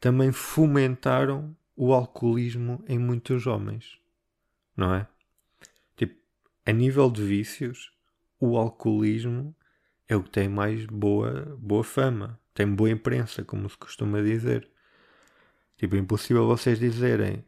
também 0.00 0.32
fomentaram 0.32 1.56
o 1.76 1.92
alcoolismo 1.92 2.84
em 2.88 2.98
muitos 2.98 3.46
homens, 3.46 3.98
não 4.76 4.94
é? 4.94 5.06
Tipo, 5.96 6.14
a 6.66 6.72
nível 6.72 7.10
de 7.10 7.22
vícios, 7.22 7.92
o 8.38 8.56
alcoolismo 8.56 9.54
é 10.08 10.16
o 10.16 10.22
que 10.22 10.30
tem 10.30 10.48
mais 10.48 10.84
boa, 10.86 11.56
boa 11.58 11.82
fama, 11.82 12.38
tem 12.52 12.66
boa 12.66 12.90
imprensa, 12.90 13.44
como 13.44 13.68
se 13.68 13.76
costuma 13.76 14.20
dizer. 14.20 14.68
Tipo, 15.76 15.96
é 15.96 15.98
impossível 15.98 16.46
vocês 16.46 16.78
dizerem 16.78 17.44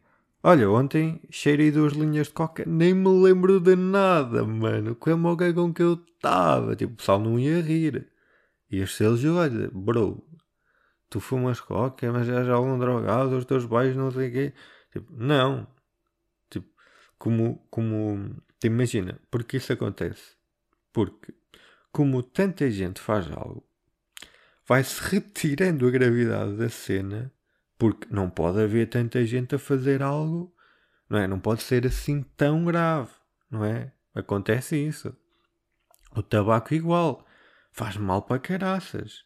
Olha, 0.49 0.69
ontem 0.71 1.19
cheirei 1.29 1.71
duas 1.71 1.91
linhas 1.91 2.27
de 2.27 2.33
coca, 2.33 2.63
nem 2.65 2.93
me 2.93 3.09
lembro 3.09 3.59
de 3.59 3.75
nada, 3.75 4.45
mano. 4.45 4.95
Como 4.95 5.33
o 5.33 5.37
com 5.53 5.73
que 5.73 5.83
eu 5.83 5.95
estava. 5.95 6.73
Tipo, 6.73 6.93
o 6.93 6.95
pessoal 6.95 7.19
não 7.19 7.37
ia 7.37 7.59
rir. 7.61 8.09
E 8.71 8.81
as 8.81 8.95
selos, 8.95 9.25
olha, 9.25 9.69
bro, 9.73 10.25
tu 11.09 11.19
fumas 11.19 11.59
coca, 11.59 12.13
mas 12.13 12.29
és 12.29 12.47
algum 12.47 12.79
drogado, 12.79 13.37
os 13.37 13.43
teus 13.43 13.65
pais 13.65 13.93
não 13.93 14.09
sei 14.09 14.29
o 14.29 14.31
quê. 14.31 14.53
Tipo, 14.93 15.13
não. 15.17 15.67
Tipo, 16.49 16.69
como, 17.17 17.67
como, 17.69 18.41
te 18.59 18.67
imagina, 18.67 19.19
porque 19.29 19.57
isso 19.57 19.73
acontece? 19.73 20.37
Porque, 20.93 21.33
como 21.91 22.23
tanta 22.23 22.71
gente 22.71 23.01
faz 23.01 23.29
algo, 23.31 23.67
vai-se 24.65 25.01
retirando 25.11 25.87
a 25.87 25.91
gravidade 25.91 26.55
da 26.55 26.69
cena, 26.69 27.33
porque 27.77 28.07
não 28.09 28.29
pode 28.29 28.61
haver 28.61 28.89
tanta 28.89 29.25
gente 29.25 29.55
a 29.55 29.59
fazer 29.59 30.01
algo, 30.01 30.53
não 31.09 31.19
é? 31.19 31.27
Não 31.27 31.39
pode 31.39 31.61
ser 31.61 31.85
assim 31.85 32.23
tão 32.35 32.65
grave, 32.65 33.11
não 33.49 33.63
é? 33.63 33.91
Acontece 34.13 34.75
isso. 34.75 35.15
O 36.15 36.23
tabaco 36.23 36.73
igual, 36.73 37.25
faz 37.71 37.97
mal 37.97 38.23
para 38.23 38.39
caraças, 38.39 39.23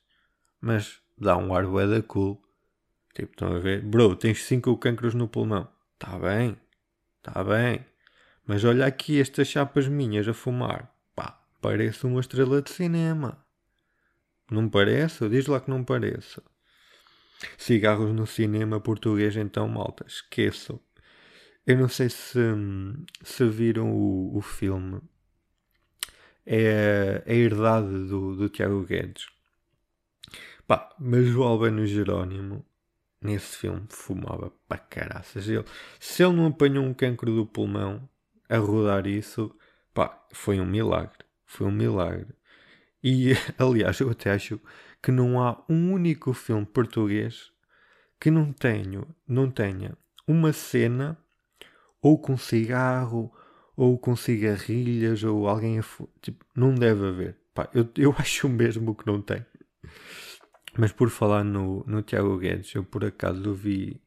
mas 0.59 1.01
dá 1.17 1.37
um 1.37 1.53
ar 1.53 1.65
da 1.87 2.01
cool. 2.01 2.41
Tipo, 3.13 3.31
estão 3.31 3.55
a 3.55 3.59
ver? 3.59 3.81
Bro, 3.81 4.15
tens 4.15 4.43
5 4.43 4.77
cancros 4.77 5.13
no 5.13 5.27
pulmão. 5.27 5.67
Tá 5.97 6.17
bem, 6.17 6.57
tá 7.21 7.43
bem. 7.43 7.85
Mas 8.45 8.63
olha 8.63 8.85
aqui 8.85 9.19
estas 9.19 9.47
chapas 9.47 9.87
minhas 9.87 10.27
a 10.27 10.33
fumar. 10.33 10.93
Pá, 11.15 11.39
parece 11.61 12.05
uma 12.05 12.19
estrela 12.19 12.61
de 12.61 12.71
cinema. 12.71 13.45
Não 14.49 14.67
parece? 14.69 15.29
Diz 15.29 15.47
lá 15.47 15.59
que 15.61 15.69
não 15.69 15.83
parece. 15.83 16.41
Cigarros 17.57 18.13
no 18.13 18.27
cinema 18.27 18.79
português, 18.79 19.35
então, 19.35 19.67
malta, 19.67 20.05
esqueçam. 20.07 20.79
Eu 21.65 21.77
não 21.77 21.89
sei 21.89 22.09
se, 22.09 22.39
se 23.23 23.47
viram 23.47 23.91
o, 23.91 24.37
o 24.37 24.41
filme. 24.41 25.01
É 26.45 27.23
a 27.25 27.33
herdade 27.33 28.07
do, 28.07 28.35
do 28.35 28.49
Tiago 28.49 28.83
Guedes. 28.83 29.27
Pá, 30.67 30.89
mas 30.99 31.35
o 31.35 31.43
Albano 31.43 31.85
Jerónimo, 31.85 32.65
nesse 33.21 33.57
filme, 33.57 33.85
fumava 33.89 34.51
para 34.67 34.77
caraças. 34.77 35.47
Ele, 35.47 35.65
se 35.99 36.23
ele 36.23 36.35
não 36.35 36.47
apanhou 36.47 36.83
um 36.83 36.93
cancro 36.93 37.33
do 37.35 37.45
pulmão 37.45 38.09
a 38.49 38.57
rodar 38.57 39.05
isso, 39.05 39.55
pá, 39.93 40.25
foi 40.31 40.59
um 40.59 40.65
milagre. 40.65 41.25
Foi 41.45 41.67
um 41.67 41.71
milagre. 41.71 42.33
E, 43.03 43.33
aliás, 43.57 43.99
eu 43.99 44.09
até 44.09 44.31
acho 44.31 44.59
que 45.01 45.11
não 45.11 45.41
há 45.41 45.63
um 45.67 45.93
único 45.93 46.33
filme 46.33 46.65
português 46.65 47.51
que 48.19 48.29
não, 48.29 48.53
tenho, 48.53 49.07
não 49.27 49.49
tenha 49.49 49.97
uma 50.27 50.53
cena 50.53 51.17
ou 52.01 52.19
com 52.19 52.37
cigarro 52.37 53.31
ou 53.75 53.97
com 53.97 54.15
cigarrilhas 54.15 55.23
ou 55.23 55.47
alguém 55.47 55.79
a 55.79 55.83
tipo, 56.21 56.45
não 56.55 56.75
deve 56.75 57.07
haver. 57.07 57.37
Pá, 57.53 57.69
eu, 57.73 57.89
eu 57.97 58.13
acho 58.19 58.47
mesmo 58.47 58.95
que 58.95 59.07
não 59.07 59.21
tem. 59.21 59.45
Mas 60.77 60.91
por 60.91 61.09
falar 61.09 61.43
no, 61.43 61.83
no 61.85 62.01
Tiago 62.01 62.37
Guedes, 62.37 62.73
eu 62.75 62.83
por 62.83 63.03
acaso 63.03 63.53
vi, 63.53 64.01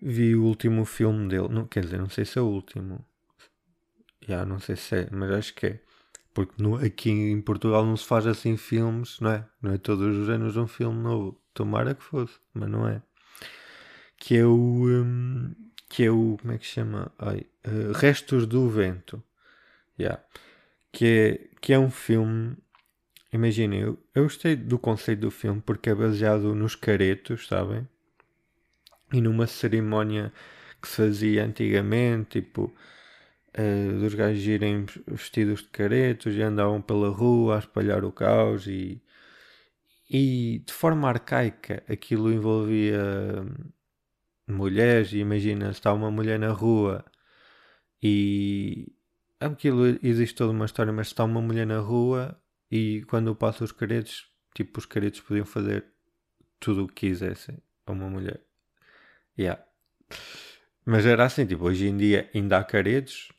vi 0.00 0.34
o 0.34 0.44
último 0.44 0.84
filme 0.84 1.28
dele. 1.28 1.48
Não, 1.48 1.66
quer 1.66 1.84
dizer, 1.84 1.98
não 1.98 2.08
sei 2.08 2.24
se 2.24 2.38
é 2.38 2.42
o 2.42 2.46
último. 2.46 3.04
Já, 4.26 4.44
não 4.44 4.58
sei 4.58 4.76
se 4.76 4.96
é, 4.96 5.08
mas 5.10 5.30
acho 5.30 5.54
que 5.54 5.66
é. 5.66 5.80
Porque 6.34 6.62
no, 6.62 6.76
aqui 6.76 7.10
em 7.10 7.40
Portugal 7.40 7.84
não 7.84 7.96
se 7.96 8.06
faz 8.06 8.26
assim 8.26 8.56
filmes, 8.56 9.20
não 9.20 9.30
é? 9.30 9.48
Não 9.60 9.72
é 9.72 9.78
todos 9.78 10.16
os 10.16 10.28
anos 10.28 10.56
um 10.56 10.66
filme 10.66 11.02
novo. 11.02 11.40
Tomara 11.54 11.94
que 11.94 12.02
fosse, 12.02 12.38
mas 12.54 12.68
não 12.68 12.88
é. 12.88 13.02
Que 14.16 14.38
é 14.38 14.46
o. 14.46 14.88
Um, 14.88 15.54
que 15.88 16.04
é 16.04 16.10
o. 16.10 16.36
Como 16.40 16.52
é 16.52 16.58
que 16.58 16.66
chama? 16.66 17.12
Ai, 17.18 17.46
uh, 17.66 17.92
Restos 17.92 18.46
do 18.46 18.68
Vento. 18.68 19.22
Yeah. 19.98 20.22
Que, 20.90 21.06
é, 21.06 21.58
que 21.60 21.72
é 21.72 21.78
um 21.78 21.90
filme 21.90 22.56
Imaginem, 23.32 23.80
eu, 23.80 23.98
eu 24.14 24.24
gostei 24.24 24.54
do 24.54 24.78
conceito 24.78 25.20
do 25.20 25.30
filme 25.30 25.62
porque 25.64 25.88
é 25.88 25.94
baseado 25.94 26.54
nos 26.54 26.74
caretos, 26.74 27.46
sabem? 27.46 27.88
E 29.10 29.22
numa 29.22 29.46
cerimónia 29.46 30.30
que 30.80 30.86
se 30.86 30.96
fazia 30.96 31.44
antigamente, 31.44 32.42
tipo, 32.42 32.74
uh, 33.58 33.98
dos 34.00 34.14
gajos 34.14 34.44
irem 34.46 34.86
vestidos 35.06 35.62
de 35.62 35.68
caretos 35.68 36.34
e 36.34 36.42
andavam 36.42 36.80
pela 36.80 37.08
rua 37.08 37.56
a 37.56 37.58
espalhar 37.58 38.04
o 38.04 38.12
caos 38.12 38.66
e, 38.66 39.02
e 40.10 40.62
de 40.64 40.72
forma 40.72 41.08
arcaica 41.08 41.82
aquilo 41.88 42.32
envolvia 42.32 43.44
mulheres 44.46 45.12
e 45.12 45.18
imagina 45.18 45.70
está 45.70 45.92
uma 45.92 46.10
mulher 46.10 46.38
na 46.38 46.50
rua 46.50 47.04
e 48.02 48.92
aquilo 49.38 49.86
existe 50.02 50.34
toda 50.34 50.52
uma 50.52 50.64
história, 50.64 50.92
mas 50.92 51.08
está 51.08 51.24
uma 51.24 51.40
mulher 51.40 51.66
na 51.66 51.78
rua 51.78 52.36
e 52.70 53.04
quando 53.08 53.34
passa 53.34 53.64
os 53.64 53.72
caretos, 53.72 54.28
tipo, 54.54 54.78
os 54.78 54.86
caretos 54.86 55.20
podiam 55.20 55.44
fazer 55.44 55.84
tudo 56.58 56.84
o 56.84 56.88
que 56.88 57.08
quisessem 57.08 57.58
a 57.86 57.92
uma 57.92 58.08
mulher. 58.08 58.40
Yeah. 59.38 59.62
Mas 60.84 61.06
era 61.06 61.24
assim, 61.24 61.46
tipo, 61.46 61.64
hoje 61.64 61.86
em 61.86 61.96
dia 61.96 62.30
ainda 62.34 62.58
há 62.58 62.64
caretos, 62.64 63.30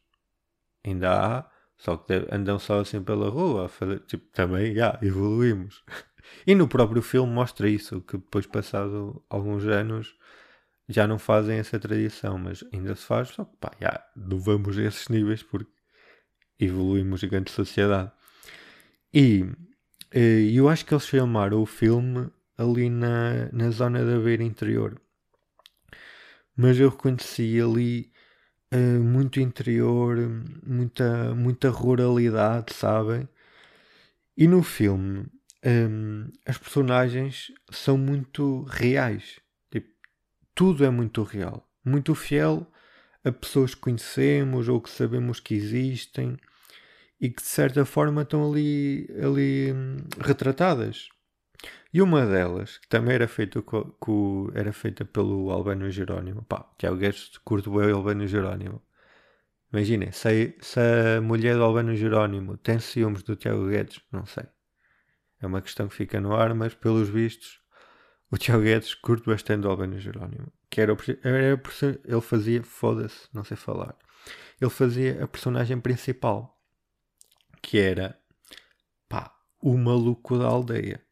ainda 0.84 1.40
há, 1.40 1.50
só 1.78 1.98
que 1.98 2.13
andam 2.32 2.60
só 2.60 2.80
assim 2.80 3.04
pela 3.04 3.30
rua 3.30 3.68
fazer, 3.70 4.00
tipo, 4.02 4.25
também, 4.32 4.74
yeah, 4.74 5.00
evoluímos. 5.02 5.84
E 6.48 6.56
no 6.56 6.70
próprio 6.70 7.02
filme 7.02 7.32
mostra 7.32 7.68
isso, 7.70 8.02
que 8.02 8.18
depois, 8.18 8.48
passado 8.48 9.24
alguns 9.30 9.66
anos, 9.66 10.16
já 10.88 11.06
não 11.06 11.20
fazem 11.20 11.60
essa 11.60 11.78
tradição, 11.80 12.38
mas 12.38 12.63
ainda 12.74 12.96
se 12.96 13.06
faz, 13.06 13.30
só 13.30 13.44
que 13.46 13.56
pá, 13.58 13.72
já 13.80 14.04
não 14.16 14.40
vamos 14.40 14.78
a 14.78 14.84
esses 14.84 15.10
níveis 15.10 15.44
porque 15.44 15.72
evoluímos 16.60 17.24
enquanto 17.24 17.52
sociedade. 17.52 18.12
E 19.13 19.46
eh, 20.12 20.50
eu 20.54 20.70
acho 20.70 20.86
que 20.86 20.94
eles 20.94 21.06
filmaram 21.06 21.62
o 21.62 21.66
filme 21.66 22.30
ali 22.58 22.90
na, 22.90 23.52
na 23.52 23.70
zona 23.72 24.04
da 24.06 24.20
beira 24.20 24.44
interior. 24.44 25.00
Mas 26.56 26.80
eu 26.80 26.90
reconheci 26.90 27.60
ali 27.60 28.12
uh, 28.74 29.03
muito 29.03 29.39
interior, 29.39 30.18
muita, 30.65 31.34
muita 31.36 31.70
ruralidade, 31.70 32.74
sabem? 32.74 33.27
E 34.36 34.48
no 34.48 34.63
filme 34.63 35.25
um, 35.65 36.30
as 36.46 36.58
personagens 36.58 37.51
são 37.72 37.98
muito 37.98 38.63
reais. 38.63 39.39
Tipo, 39.72 39.89
tudo 40.53 40.84
é 40.84 40.89
muito 40.89 41.24
real, 41.24 41.68
muito 41.84 42.13
fiel 42.15 42.68
a 43.24 43.32
pessoas 43.32 43.74
que 43.74 43.82
conhecemos 43.82 44.68
ou 44.68 44.82
que 44.82 44.89
sabemos 44.89 45.39
que 45.39 45.53
existem 45.53 46.38
e 47.22 47.30
que 47.30 47.42
de 47.42 47.48
certa 47.48 47.86
forma 47.86 48.24
estão 48.24 48.51
ali, 48.51 49.08
ali 49.24 49.72
hum, 49.72 49.98
retratadas. 50.20 51.08
E 51.93 52.01
uma 52.01 52.25
delas, 52.25 52.77
que 52.79 52.88
também 52.88 53.15
era 53.15 53.27
feita, 53.27 53.62
com, 53.62 53.84
com, 54.00 54.50
era 54.55 54.74
feita 54.74 55.05
pelo 55.05 55.51
Albano 55.51 55.89
Jerónimo, 55.91 56.43
pá, 56.43 56.67
Tiago 56.77 56.98
Guedes 56.98 57.38
curto 57.39 57.72
o 57.72 57.79
Albano 57.79 58.27
Jerónimo. 58.27 58.82
Imaginem, 59.72 60.12
se, 60.12 60.55
se 60.62 60.79
a 60.79 61.22
mulher 61.22 61.55
do 61.55 61.63
Albano 61.63 61.96
Jerónimo 61.96 62.58
tem 62.58 62.79
ciúmes 62.79 63.24
do 63.24 63.36
Tiago 63.36 63.67
Guedes, 63.67 64.01
não 64.12 64.25
sei. 64.25 64.46
É 65.41 65.48
uma 65.48 65.62
questão 65.62 65.88
que 65.88 65.96
fica 65.96 66.22
no 66.22 66.36
ar, 66.36 66.53
mas 66.53 66.74
pelos 66.74 67.10
vistos, 67.10 67.60
o 68.32 68.38
Tiago 68.38 68.63
Guedes 68.63 68.93
curte 68.96 69.25
bastante 69.27 69.62
do 69.62 69.70
Albano 69.70 70.00
Jerónimo. 70.00 70.51
Que 70.70 70.82
era, 70.82 70.96
era, 71.24 71.62
ele 72.05 72.22
fazia, 72.22 72.63
foda-se, 72.63 73.27
não 73.34 73.43
sei 73.43 73.58
falar. 73.58 73.96
Ele 74.60 74.72
fazia 74.72 75.24
a 75.24 75.27
personagem 75.27 75.79
principal, 75.79 76.60
que 77.62 77.77
era, 77.77 78.17
pá, 79.08 79.36
o 79.62 79.77
maluco 79.77 80.38
da 80.38 80.46
aldeia. 80.46 81.03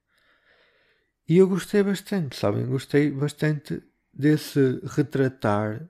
E 1.27 1.37
eu 1.37 1.47
gostei 1.47 1.83
bastante, 1.83 2.35
sabem? 2.35 2.65
Gostei 2.65 3.11
bastante 3.11 3.81
desse 4.13 4.81
retratar 4.83 5.87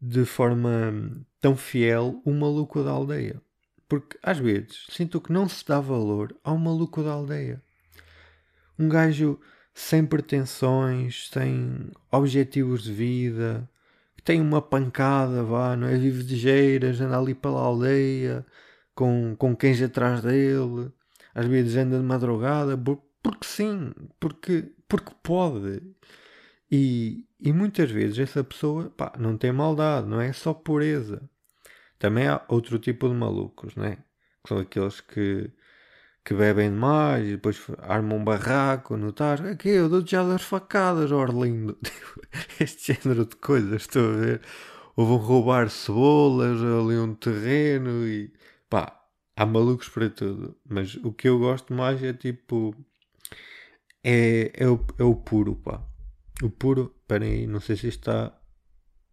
de 0.00 0.24
forma 0.24 1.24
tão 1.40 1.56
fiel 1.56 2.20
o 2.24 2.32
maluco 2.32 2.82
da 2.82 2.90
aldeia. 2.90 3.40
Porque 3.88 4.18
às 4.22 4.38
vezes 4.38 4.86
sinto 4.90 5.20
que 5.20 5.32
não 5.32 5.48
se 5.48 5.64
dá 5.64 5.80
valor 5.80 6.36
ao 6.42 6.58
maluco 6.58 7.02
da 7.02 7.12
aldeia. 7.12 7.62
Um 8.78 8.88
gajo 8.88 9.38
sem 9.72 10.04
pretensões, 10.04 11.28
sem 11.30 11.90
objetivos 12.10 12.82
de 12.82 12.92
vida, 12.92 13.68
que 14.16 14.22
tem 14.22 14.40
uma 14.40 14.60
pancada, 14.62 15.42
vá, 15.42 15.76
não 15.76 15.86
é? 15.86 15.96
Vive 15.96 16.24
de 16.24 16.36
geiras, 16.36 17.00
anda 17.00 17.18
ali 17.18 17.34
pela 17.34 17.60
aldeia, 17.60 18.44
com, 18.94 19.36
com 19.36 19.54
cães 19.54 19.80
atrás 19.82 20.22
dele, 20.22 20.90
às 21.34 21.46
vezes 21.46 21.76
anda 21.76 21.98
de 21.98 22.04
madrugada, 22.04 22.76
porque 23.26 23.44
sim, 23.44 23.92
porque, 24.20 24.72
porque 24.88 25.12
pode. 25.20 25.82
E, 26.70 27.26
e 27.40 27.52
muitas 27.52 27.90
vezes 27.90 28.20
essa 28.20 28.44
pessoa 28.44 28.88
pá, 28.90 29.12
não 29.18 29.36
tem 29.36 29.50
maldade, 29.52 30.06
não 30.06 30.20
é 30.20 30.32
só 30.32 30.54
pureza. 30.54 31.28
Também 31.98 32.28
há 32.28 32.44
outro 32.48 32.78
tipo 32.78 33.08
de 33.08 33.14
malucos, 33.14 33.74
né? 33.74 33.98
Que 34.44 34.48
são 34.50 34.58
aqueles 34.58 35.00
que, 35.00 35.50
que 36.24 36.34
bebem 36.34 36.70
demais 36.70 37.26
e 37.26 37.32
depois 37.32 37.60
armam 37.80 38.18
um 38.18 38.24
barraco 38.24 38.96
no 38.96 39.12
tarde. 39.12 39.48
Aqui 39.48 39.70
eu 39.70 39.88
dou 39.88 40.06
já 40.06 40.22
das 40.22 40.42
facadas, 40.42 41.10
Orlindo. 41.10 41.76
este 42.60 42.94
género 42.94 43.26
de 43.26 43.36
coisas, 43.36 43.82
estou 43.82 44.10
a 44.14 44.16
ver. 44.18 44.42
Ou 44.96 45.06
vão 45.06 45.16
roubar 45.16 45.68
cebolas 45.70 46.60
ali 46.62 46.96
um 46.98 47.14
terreno 47.14 48.06
e 48.06 48.32
pá, 48.70 49.00
há 49.36 49.46
malucos 49.46 49.88
para 49.88 50.10
tudo. 50.10 50.56
Mas 50.68 50.94
o 50.96 51.12
que 51.12 51.28
eu 51.28 51.38
gosto 51.40 51.74
mais 51.74 52.02
é 52.04 52.12
tipo 52.12 52.74
é, 54.08 54.52
é, 54.54 54.68
o, 54.68 54.86
é 54.98 55.02
o 55.02 55.16
puro, 55.16 55.56
pá. 55.56 55.84
O 56.40 56.48
puro, 56.48 56.94
esperem 57.00 57.32
aí, 57.32 57.46
não 57.48 57.58
sei 57.58 57.74
se 57.74 57.88
está. 57.88 58.40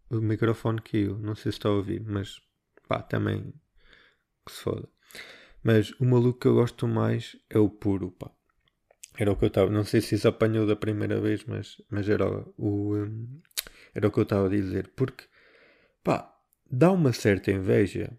O 0.08 0.20
microfone 0.20 0.80
caiu, 0.80 1.18
não 1.18 1.34
sei 1.34 1.50
se 1.50 1.58
está 1.58 1.68
a 1.68 1.72
ouvir, 1.72 2.00
mas 2.06 2.40
pá, 2.86 3.02
também 3.02 3.52
que 4.46 4.52
se 4.52 4.62
foda. 4.62 4.88
Mas 5.64 5.90
o 5.98 6.04
maluco 6.04 6.38
que 6.38 6.46
eu 6.46 6.54
gosto 6.54 6.86
mais 6.86 7.36
é 7.50 7.58
o 7.58 7.68
puro, 7.68 8.12
pá. 8.12 8.30
Era 9.18 9.32
o 9.32 9.36
que 9.36 9.44
eu 9.44 9.48
estava, 9.48 9.68
não 9.68 9.82
sei 9.84 10.00
se 10.00 10.14
isso 10.14 10.28
apanhou 10.28 10.64
da 10.64 10.76
primeira 10.76 11.20
vez, 11.20 11.44
mas, 11.44 11.82
mas 11.90 12.08
era 12.08 12.28
o, 12.56 12.94
um, 12.94 13.40
era 13.92 14.06
o 14.06 14.12
que 14.12 14.18
eu 14.18 14.24
estava 14.24 14.46
a 14.46 14.50
dizer. 14.50 14.92
Porque, 14.94 15.24
pá, 16.04 16.32
dá 16.70 16.92
uma 16.92 17.12
certa 17.12 17.50
inveja. 17.50 18.16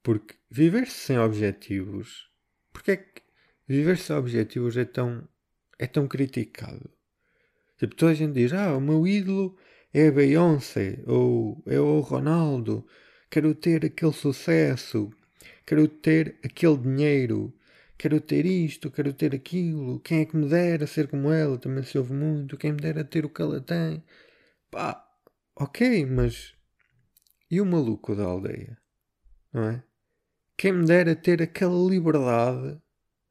Porque 0.00 0.36
viver 0.48 0.86
-se 0.86 1.06
sem 1.06 1.18
objetivos, 1.18 2.30
porque 2.72 2.92
é 2.92 2.96
que 2.98 3.22
viver 3.66 3.98
sem 3.98 4.14
objetivos 4.14 4.76
é 4.76 4.84
tão 4.84 5.28
é 5.82 5.86
tão 5.88 6.06
criticado. 6.06 6.88
Tipo, 7.76 7.96
toda 7.96 8.12
a 8.12 8.14
gente 8.14 8.34
diz: 8.34 8.52
Ah, 8.52 8.76
o 8.76 8.80
meu 8.80 9.04
ídolo 9.04 9.58
é 9.92 10.06
a 10.06 10.12
Beyoncé 10.12 11.02
ou 11.06 11.60
é 11.66 11.80
o 11.80 11.98
Ronaldo. 12.00 12.86
Quero 13.28 13.52
ter 13.54 13.84
aquele 13.84 14.12
sucesso. 14.12 15.10
Quero 15.66 15.88
ter 15.88 16.38
aquele 16.44 16.76
dinheiro. 16.78 17.52
Quero 17.98 18.20
ter 18.20 18.46
isto, 18.46 18.90
quero 18.92 19.12
ter 19.12 19.34
aquilo. 19.34 19.98
Quem 20.00 20.20
é 20.20 20.24
que 20.24 20.36
me 20.36 20.48
dera 20.48 20.86
ser 20.86 21.08
como 21.08 21.32
ela? 21.32 21.58
Também 21.58 21.82
se 21.82 21.98
ouve 21.98 22.12
muito. 22.12 22.56
Quem 22.56 22.72
me 22.72 22.80
dera 22.80 23.04
ter 23.04 23.24
o 23.24 23.28
que 23.28 23.42
ela 23.42 23.60
tem. 23.60 24.04
Pá, 24.70 25.04
ok, 25.56 26.06
mas. 26.06 26.54
E 27.50 27.60
o 27.60 27.66
maluco 27.66 28.14
da 28.14 28.24
aldeia? 28.24 28.78
Não 29.52 29.64
é? 29.64 29.82
Quem 30.56 30.72
me 30.72 30.86
dera 30.86 31.16
ter 31.16 31.42
aquela 31.42 31.76
liberdade 31.90 32.80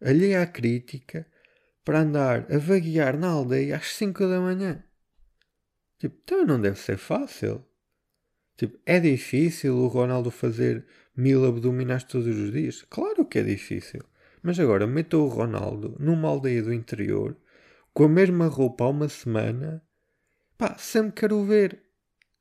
alheia 0.01 0.41
à 0.41 0.47
crítica 0.47 1.25
para 1.83 2.01
andar 2.01 2.51
a 2.51 2.57
vaguear 2.57 3.17
na 3.17 3.29
aldeia 3.29 3.77
às 3.77 3.95
5 3.95 4.27
da 4.27 4.39
manhã. 4.39 4.83
Tipo, 5.97 6.15
então 6.23 6.45
não 6.45 6.59
deve 6.59 6.79
ser 6.79 6.97
fácil. 6.97 7.65
Tipo, 8.57 8.77
é 8.85 8.99
difícil 8.99 9.75
o 9.77 9.87
Ronaldo 9.87 10.29
fazer 10.29 10.85
mil 11.15 11.45
abdominais 11.45 12.03
todos 12.03 12.35
os 12.35 12.51
dias? 12.51 12.85
Claro 12.89 13.25
que 13.25 13.39
é 13.39 13.43
difícil. 13.43 14.01
Mas 14.43 14.59
agora 14.59 14.87
meta 14.87 15.17
o 15.17 15.27
Ronaldo 15.27 15.95
numa 15.99 16.27
aldeia 16.27 16.63
do 16.63 16.73
interior 16.73 17.37
com 17.93 18.05
a 18.05 18.09
mesma 18.09 18.47
roupa 18.47 18.83
há 18.83 18.89
uma 18.89 19.09
semana. 19.09 19.83
Pá, 20.57 20.75
sempre 20.77 21.13
quero 21.13 21.43
ver. 21.43 21.83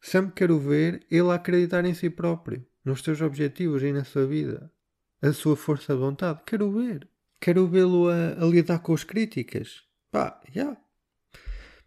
Sempre 0.01 0.33
quero 0.35 0.59
ver 0.59 1.05
ele 1.11 1.31
acreditar 1.31 1.85
em 1.85 1.93
si 1.93 2.09
próprio, 2.09 2.65
nos 2.83 3.03
seus 3.03 3.21
objetivos 3.21 3.83
e 3.83 3.93
na 3.93 4.05
sua 4.05 4.27
vida. 4.27 4.73
A 5.21 5.33
sua 5.33 5.57
força 5.57 5.93
de 5.93 6.01
vontade. 6.01 6.41
Quero 6.47 6.71
ver 6.73 7.10
quero 7.41 7.67
vê-lo 7.67 8.09
a, 8.09 8.43
a, 8.43 8.47
lidar 8.47 8.81
com 8.81 8.93
as 8.93 9.03
críticas. 9.03 9.83
Pá, 10.11 10.41
já. 10.53 10.63
Yeah. 10.63 10.81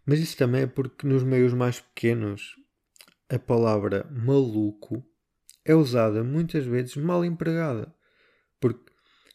Mas 0.04 0.18
isso 0.18 0.36
também 0.36 0.62
é 0.62 0.66
porque 0.66 1.06
nos 1.06 1.22
meios 1.22 1.54
mais 1.54 1.80
pequenos 1.80 2.56
a 3.28 3.38
palavra 3.38 4.06
maluco 4.10 5.02
é 5.64 5.74
usada 5.74 6.22
muitas 6.22 6.66
vezes 6.66 6.96
mal 6.96 7.24
empregada. 7.24 7.94
Porque, 8.60 8.92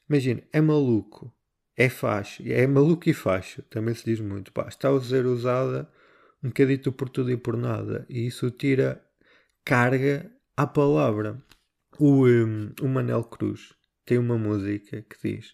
imagina, 0.08 0.44
é 0.54 0.62
maluco, 0.62 1.34
é 1.76 1.90
facho, 1.90 2.44
é 2.46 2.68
maluco 2.68 3.10
e 3.10 3.14
facho, 3.14 3.64
também 3.64 3.96
se 3.96 4.06
diz 4.06 4.20
muito. 4.20 4.52
Pá, 4.52 4.68
está 4.68 4.90
a 4.90 5.02
ser 5.02 5.26
usada 5.26 5.92
um 6.44 6.50
bocadito 6.50 6.92
por 6.92 7.10
tudo 7.10 7.32
e 7.32 7.38
por 7.38 7.58
nada. 7.58 8.06
E 8.08 8.28
isso 8.28 8.52
tira 8.52 9.04
carga 9.66 10.32
à 10.56 10.68
palavra. 10.68 11.42
O, 11.98 12.28
um, 12.28 12.72
o 12.82 12.88
Manel 12.88 13.24
Cruz 13.24 13.74
tem 14.06 14.18
uma 14.18 14.38
música 14.38 15.02
que 15.02 15.36
diz 15.36 15.54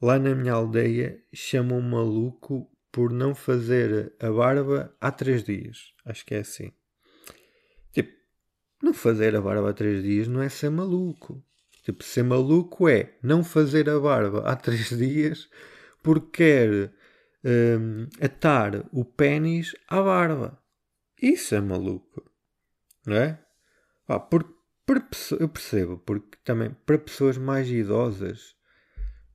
Lá 0.00 0.18
na 0.18 0.34
minha 0.34 0.54
aldeia 0.54 1.22
chamam 1.32 1.78
um 1.78 1.82
maluco 1.82 2.70
por 2.90 3.12
não 3.12 3.34
fazer 3.34 4.14
a 4.18 4.30
barba 4.30 4.94
há 5.00 5.12
três 5.12 5.44
dias. 5.44 5.92
Acho 6.04 6.24
que 6.24 6.34
é 6.34 6.38
assim. 6.38 6.72
Tipo, 7.92 8.10
não 8.82 8.94
fazer 8.94 9.36
a 9.36 9.40
barba 9.40 9.70
há 9.70 9.72
três 9.74 10.02
dias 10.02 10.26
não 10.26 10.42
é 10.42 10.48
ser 10.48 10.70
maluco. 10.70 11.44
Tipo, 11.84 12.02
ser 12.02 12.24
maluco 12.24 12.88
é 12.88 13.14
não 13.22 13.44
fazer 13.44 13.88
a 13.90 14.00
barba 14.00 14.42
há 14.46 14.56
três 14.56 14.88
dias 14.96 15.48
porque 16.02 16.30
quer 16.32 16.92
um, 17.44 18.08
atar 18.24 18.86
o 18.92 19.04
pênis 19.04 19.76
à 19.86 20.02
barba. 20.02 20.58
Isso 21.20 21.54
é 21.54 21.60
maluco. 21.60 22.24
Não 23.06 23.16
é? 23.16 23.38
Ah, 24.08 24.18
por, 24.18 24.44
por, 24.86 25.06
eu 25.38 25.48
percebo, 25.48 25.98
porque 25.98 26.38
também 26.42 26.74
para 26.86 26.98
pessoas 26.98 27.36
mais 27.38 27.70
idosas 27.70 28.56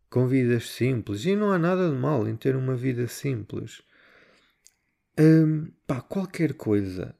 com 0.09 0.27
vidas 0.27 0.69
simples. 0.69 1.25
E 1.25 1.35
não 1.35 1.51
há 1.51 1.59
nada 1.59 1.89
de 1.89 1.95
mal 1.95 2.27
em 2.27 2.35
ter 2.35 2.55
uma 2.55 2.75
vida 2.75 3.07
simples. 3.07 3.81
Hum, 5.19 5.71
pá, 5.87 6.01
qualquer 6.01 6.53
coisa 6.53 7.15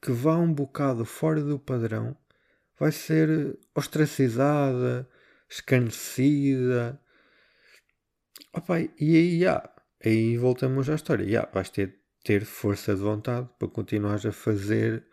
que 0.00 0.12
vá 0.12 0.36
um 0.36 0.52
bocado 0.52 1.04
fora 1.04 1.42
do 1.42 1.58
padrão 1.58 2.16
vai 2.78 2.92
ser 2.92 3.58
ostracizada, 3.74 5.08
escarnecida. 5.48 7.00
Opa, 8.52 8.80
e 8.80 8.88
aí, 9.00 9.40
yeah, 9.40 9.68
aí 10.04 10.36
voltamos 10.36 10.88
à 10.88 10.94
história. 10.94 11.24
Yeah, 11.24 11.50
vais 11.52 11.70
ter, 11.70 12.00
ter 12.22 12.44
força 12.44 12.94
de 12.94 13.00
vontade 13.00 13.48
para 13.58 13.68
continuar 13.68 14.26
a 14.26 14.32
fazer 14.32 15.04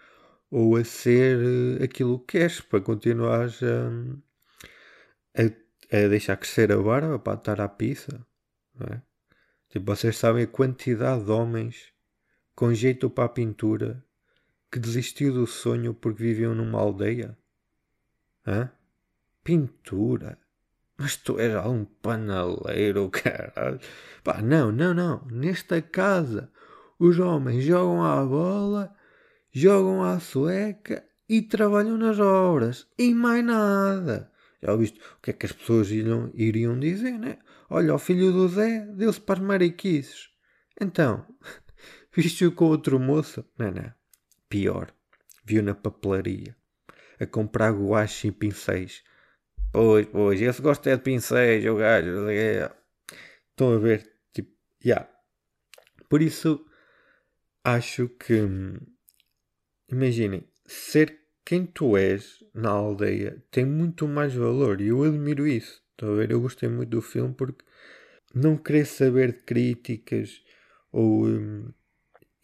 ou 0.51 0.75
a 0.75 0.83
ser 0.83 1.39
eh, 1.81 1.83
aquilo 1.83 2.19
que 2.19 2.38
queres, 2.38 2.61
para 2.61 2.81
continuar 2.81 3.49
a, 5.35 5.41
a 5.41 5.64
é 5.89 6.08
deixar 6.08 6.38
crescer 6.38 6.71
a 6.71 6.78
barba 6.78 7.19
para 7.19 7.38
estar 7.38 7.62
à 7.62 7.67
pizza. 7.67 8.26
É? 8.91 9.00
Tipo, 9.69 9.95
vocês 9.95 10.17
sabem 10.17 10.43
a 10.43 10.48
quantidade 10.48 11.24
de 11.24 11.32
homens 11.32 11.93
com 12.56 12.74
jeito 12.74 13.10
para 13.10 13.26
a 13.26 13.30
pintura 13.30 14.04
que 14.71 14.80
desistiu 14.80 15.34
do 15.34 15.48
sonho 15.48 15.93
porque 15.93 16.24
viviam 16.24 16.56
numa 16.56 16.80
aldeia? 16.80 17.38
Hã? 18.45 18.69
Pintura? 19.43 20.38
Mas 20.98 21.17
tu 21.17 21.39
és 21.39 21.54
algum 21.54 21.86
panaleiro, 21.86 23.10
caralho. 23.12 23.80
Pá, 24.24 24.41
não, 24.41 24.71
não, 24.71 24.93
não. 24.93 25.26
Nesta 25.30 25.82
casa, 25.82 26.52
os 26.98 27.19
homens 27.19 27.63
jogam 27.63 28.04
à 28.04 28.24
bola 28.24 28.95
jogam 29.56 30.04
à 30.04 30.19
sueca 30.19 31.02
e 31.30 31.41
trabalham 31.41 31.98
nas 31.98 32.19
obras. 32.19 32.86
E 33.00 33.13
mais 33.13 33.43
nada. 33.43 34.30
Já 34.65 34.73
o 34.73 34.80
que 35.21 35.30
é 35.30 35.34
que 35.34 35.45
as 35.45 35.51
pessoas 35.51 35.91
iriam, 35.91 36.32
iriam 36.34 36.80
dizer, 36.80 37.19
né? 37.19 37.38
Olha, 37.69 37.93
o 37.93 37.99
filho 37.99 38.32
do 38.32 38.47
Zé 38.47 38.80
deu-se 38.80 39.21
para 39.21 39.39
as 39.39 39.45
mariquices. 39.45 40.30
Então, 40.82 41.23
viste-o 42.15 42.51
com 42.51 42.65
outro 42.65 42.99
moço? 42.99 43.45
Não, 43.60 43.71
não. 43.71 43.93
Pior. 44.49 44.91
Viu 45.45 45.62
na 45.62 45.75
papelaria. 45.75 46.56
A 47.19 47.28
comprar 47.28 47.71
guache 47.73 48.30
e 48.30 48.32
pincéis. 48.32 49.04
Pois, 49.71 50.08
pois, 50.08 50.41
esse 50.41 50.62
gosta 50.62 50.89
é 50.89 50.95
de 50.95 51.04
pincéis, 51.04 51.63
o 51.65 51.75
gajo. 51.75 52.28
É. 52.30 52.71
Estão 53.51 53.75
a 53.75 53.78
ver? 53.78 54.17
Tipo, 54.34 54.51
já. 54.84 54.95
Yeah. 54.95 55.10
Por 56.10 56.23
isso, 56.23 56.65
acho 57.63 58.10
que. 58.10 58.41
Imaginem, 59.89 60.47
ser 60.65 61.19
quem 61.45 61.67
tu 61.67 61.95
és 61.95 62.43
na 62.55 62.69
aldeia 62.69 63.43
tem 63.51 63.65
muito 63.65 64.07
mais 64.07 64.33
valor 64.33 64.81
e 64.81 64.87
eu 64.87 65.03
admiro 65.03 65.45
isso. 65.47 65.83
Estão 65.91 66.13
a 66.13 66.15
ver? 66.15 66.31
Eu 66.31 66.41
gostei 66.41 66.69
muito 66.69 66.89
do 66.89 67.01
filme 67.01 67.33
porque 67.33 67.63
não 68.33 68.57
querer 68.57 68.85
saber 68.85 69.33
de 69.33 69.43
críticas 69.43 70.41
ou. 70.91 71.27
Um, 71.27 71.71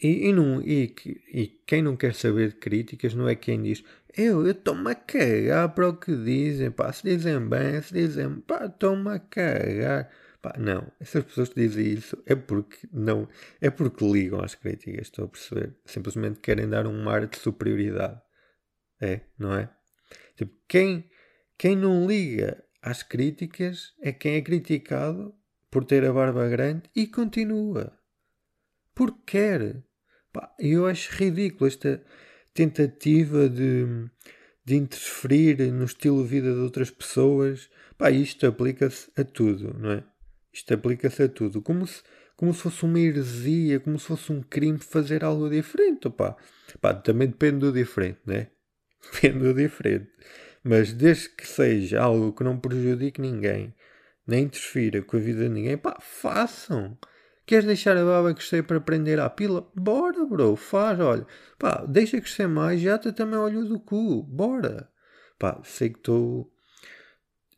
e, 0.04 0.30
e, 0.30 0.34
não, 0.34 0.62
e, 0.62 0.96
e 1.32 1.48
quem 1.68 1.82
não 1.84 1.96
quer 1.96 2.16
saber 2.16 2.50
de 2.50 2.56
críticas 2.56 3.14
não 3.14 3.30
é 3.30 3.36
quem 3.36 3.62
diz 3.62 3.84
eu 4.18 4.50
estou-me 4.50 4.92
a 4.92 4.96
cagar 4.96 5.74
para 5.74 5.90
o 5.90 5.96
que 5.96 6.16
dizem, 6.16 6.72
pá, 6.72 6.92
se 6.92 7.04
dizem 7.04 7.40
bem, 7.48 7.82
se 7.82 7.94
dizem 7.94 8.42
pá, 8.42 8.66
estou-me 8.66 9.10
a 9.10 9.20
cagar. 9.20 10.10
Pá, 10.42 10.56
não, 10.58 10.92
essas 11.00 11.24
pessoas 11.24 11.50
que 11.50 11.62
dizem 11.62 11.94
isso 11.94 12.22
é 12.26 12.36
porque 12.36 12.88
não, 12.92 13.28
é 13.62 13.70
porque 13.70 14.04
ligam 14.06 14.42
às 14.42 14.56
críticas, 14.56 15.08
estou 15.08 15.26
a 15.26 15.28
perceber. 15.30 15.76
Simplesmente 15.86 16.40
querem 16.40 16.68
dar 16.68 16.88
um 16.88 17.08
ar 17.10 17.28
de 17.28 17.38
superioridade. 17.38 18.20
É, 19.00 19.22
não 19.38 19.54
é? 19.54 19.70
Tipo, 20.36 20.54
quem, 20.68 21.10
quem 21.58 21.76
não 21.76 22.08
liga 22.08 22.64
às 22.82 23.04
críticas 23.04 23.94
é 24.02 24.12
quem 24.12 24.36
é 24.36 24.42
criticado 24.42 25.34
por 25.70 25.86
ter 25.86 26.04
a 26.06 26.12
barba 26.12 26.48
grande 26.50 26.84
e 26.96 27.08
continua. 27.08 27.98
Porque 28.94 29.20
quer. 29.26 29.84
Pá, 30.34 30.54
eu 30.60 30.86
acho 30.86 31.16
ridículo 31.16 31.68
esta 31.68 32.04
tentativa 32.54 33.50
de, 33.50 33.86
de 34.66 34.76
interferir 34.76 35.72
no 35.72 35.86
estilo 35.86 36.24
de 36.24 36.30
vida 36.30 36.54
de 36.54 36.60
outras 36.60 36.90
pessoas. 36.90 37.70
Pá, 37.98 38.12
isto 38.12 38.46
aplica-se 38.46 39.10
a 39.16 39.24
tudo, 39.24 39.74
não 39.78 39.92
é? 39.92 40.04
Isto 40.54 40.74
aplica-se 40.74 41.24
a 41.24 41.30
tudo. 41.30 41.62
Como 41.62 41.88
se, 41.88 42.02
como 42.36 42.54
se 42.54 42.62
fosse 42.62 42.84
uma 42.84 43.00
heresia, 43.00 43.80
como 43.80 43.98
se 43.98 44.08
fosse 44.08 44.32
um 44.32 44.42
crime 44.42 44.80
fazer 44.80 45.24
algo 45.24 45.50
diferente. 45.50 46.10
Pá. 46.10 46.36
Pá, 46.82 46.94
também 46.94 47.28
depende 47.28 47.60
do 47.60 47.72
diferente, 47.72 48.20
né? 48.26 48.48
Depende 49.14 49.40
do 49.40 49.54
diferente. 49.54 50.10
Mas 50.64 50.94
desde 50.94 51.30
que 51.30 51.48
seja 51.48 52.02
algo 52.02 52.34
que 52.34 52.44
não 52.44 52.60
prejudique 52.60 53.20
ninguém, 53.20 53.74
nem 54.28 54.44
interfira 54.44 55.02
com 55.02 55.18
a 55.18 55.20
vida 55.20 55.44
de 55.44 55.50
ninguém, 55.50 55.78
pá, 55.78 55.98
façam. 56.00 56.98
Queres 57.46 57.66
deixar 57.66 57.98
a 57.98 58.06
baba 58.06 58.34
crescer 58.34 58.64
para 58.64 58.80
prender 58.80 59.20
à 59.20 59.30
pila? 59.30 59.70
Bora, 59.76 60.26
bro, 60.26 60.56
faz, 60.56 61.00
olha. 61.00 61.26
Pá, 61.58 61.84
deixa 61.88 62.22
crescer 62.22 62.48
mais, 62.48 62.80
já 62.80 62.98
te 62.98 63.12
também 63.12 63.40
olho 63.40 63.66
do 63.66 63.80
cu, 63.80 64.24
bora. 64.24 64.90
Pá, 65.40 65.60
sei 65.64 65.90
que 65.90 65.98
estou. 65.98 66.54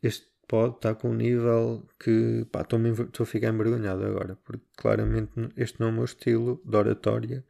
Este 0.02 0.26
pode 0.48 0.76
estar 0.76 0.94
com 0.94 1.10
um 1.10 1.14
nível 1.14 1.86
que. 2.00 2.46
Pá, 2.50 2.62
estou 2.62 3.24
a 3.24 3.26
ficar 3.26 3.48
envergonhado 3.48 4.04
agora, 4.04 4.36
porque 4.44 4.64
claramente 4.76 5.30
este 5.56 5.78
não 5.80 5.88
é 5.88 5.90
o 5.90 5.94
meu 5.94 6.04
estilo 6.04 6.60
de 6.64 6.76
oratória. 6.76 7.44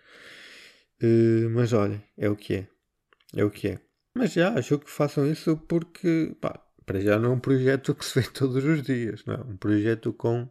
Uh, 1.02 1.48
mas 1.50 1.72
olha, 1.72 2.02
é 2.18 2.28
o 2.28 2.37
que 2.37 2.54
é. 2.54 2.73
É 3.37 3.44
o 3.44 3.51
que 3.51 3.68
é. 3.68 3.81
Mas 4.14 4.33
já, 4.33 4.55
acho 4.55 4.79
que 4.79 4.90
façam 4.90 5.31
isso 5.31 5.57
porque, 5.57 6.37
pá, 6.40 6.61
para 6.87 7.01
já 7.01 7.18
não 7.18 7.33
é 7.33 7.35
um 7.35 7.40
projeto 7.40 7.94
que 7.94 8.05
se 8.05 8.20
vê 8.20 8.27
todos 8.31 8.64
os 8.64 8.83
dias, 8.83 9.25
não 9.25 9.35
é? 9.35 9.38
Um 9.38 9.57
projeto 9.57 10.12
com 10.12 10.49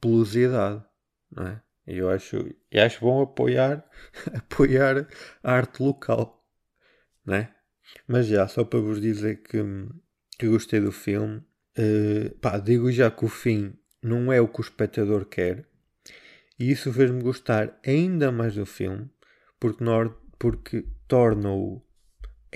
pelosidade, 0.00 0.82
não 1.30 1.46
é? 1.46 1.62
E 1.86 1.98
eu 1.98 2.08
acho, 2.08 2.36
eu 2.70 2.82
acho 2.82 3.00
bom 3.00 3.22
apoiar, 3.22 3.84
apoiar 4.34 5.06
a 5.42 5.52
arte 5.52 5.82
local, 5.82 6.42
não 7.26 7.34
é? 7.34 7.54
Mas 8.08 8.26
já, 8.26 8.48
só 8.48 8.64
para 8.64 8.80
vos 8.80 9.00
dizer 9.00 9.42
que, 9.42 9.62
que 10.38 10.48
gostei 10.48 10.80
do 10.80 10.90
filme, 10.90 11.42
uh, 11.78 12.34
pá, 12.40 12.58
digo 12.58 12.90
já 12.90 13.10
que 13.10 13.24
o 13.26 13.28
fim 13.28 13.74
não 14.02 14.32
é 14.32 14.40
o 14.40 14.48
que 14.48 14.60
o 14.60 14.62
espectador 14.62 15.26
quer, 15.26 15.68
e 16.58 16.70
isso 16.70 16.90
fez-me 16.90 17.22
gostar 17.22 17.78
ainda 17.84 18.32
mais 18.32 18.54
do 18.54 18.64
filme, 18.64 19.10
porque, 19.60 19.84
porque 20.38 20.86
torna-o 21.06 21.83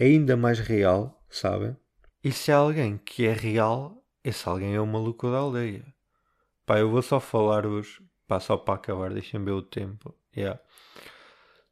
ainda 0.04 0.36
mais 0.36 0.58
real, 0.58 1.22
sabem? 1.28 1.76
E 2.22 2.32
se 2.32 2.52
há 2.52 2.56
alguém 2.56 2.98
que 2.98 3.26
é 3.26 3.32
real, 3.32 4.04
esse 4.24 4.48
alguém 4.48 4.74
é 4.74 4.80
o 4.80 4.86
maluco 4.86 5.30
da 5.30 5.38
aldeia. 5.38 5.84
Pá, 6.66 6.78
eu 6.78 6.90
vou 6.90 7.02
só 7.02 7.18
falar-vos, 7.18 8.00
pá, 8.26 8.38
só 8.40 8.56
para 8.56 8.74
acabar, 8.74 9.12
deixem 9.12 9.42
ver 9.42 9.52
o 9.52 9.62
tempo. 9.62 10.14
Yeah. 10.36 10.60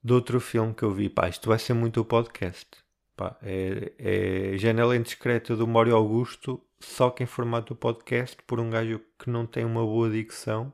Do 0.03 0.15
outro 0.15 0.41
filme 0.41 0.73
que 0.75 0.83
eu 0.83 0.93
vi, 0.93 1.09
pá, 1.09 1.29
isto 1.29 1.49
vai 1.49 1.59
ser 1.59 1.75
muito 1.75 2.01
o 2.01 2.05
podcast. 2.05 2.69
Pá, 3.17 3.37
é, 3.43 3.93
é 3.99 4.59
Janela 4.59 4.97
Indiscreta 4.97 5.57
do 5.57 5.67
Mário 5.67 5.95
Augusto, 5.95 6.63
só 6.81 7.11
que 7.11 7.23
em 7.23 7.27
formato 7.27 7.75
podcast, 7.75 8.37
por 8.47 8.61
um 8.61 8.71
gajo 8.71 9.01
que 9.19 9.31
não 9.31 9.47
tem 9.47 9.65
uma 9.65 9.85
boa 9.85 10.11
dicção, 10.11 10.73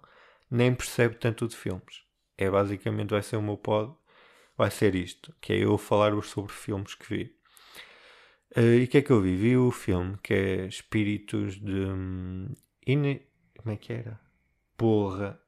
nem 0.51 0.75
percebe 0.75 1.17
tanto 1.17 1.49
de 1.49 1.57
filmes. 1.57 2.03
É 2.37 2.51
basicamente, 2.51 3.11
vai 3.11 3.23
ser 3.23 3.37
o 3.37 3.43
meu 3.43 3.57
pod, 3.57 3.95
vai 4.57 4.71
ser 4.71 4.95
isto, 4.95 5.35
que 5.41 5.53
é 5.53 5.65
eu 5.65 5.79
falar-vos 5.79 6.29
sobre 6.29 6.53
filmes 6.53 6.95
que 6.95 7.09
vi. 7.09 7.41
Uh, 8.57 8.81
e 8.81 8.85
o 8.85 8.88
que 8.88 8.99
é 8.99 9.03
que 9.03 9.11
eu 9.11 9.21
vi? 9.21 9.37
Vi 9.37 9.57
o 9.57 9.71
filme 9.71 10.17
que 10.23 10.35
é 10.35 10.67
Espíritos 10.67 11.61
de. 11.61 11.73
Um, 11.73 12.49
ine... 12.87 13.23
Como 13.57 13.73
é 13.73 13.77
que 13.77 13.93
era? 13.93 14.21
Porra! 14.77 15.41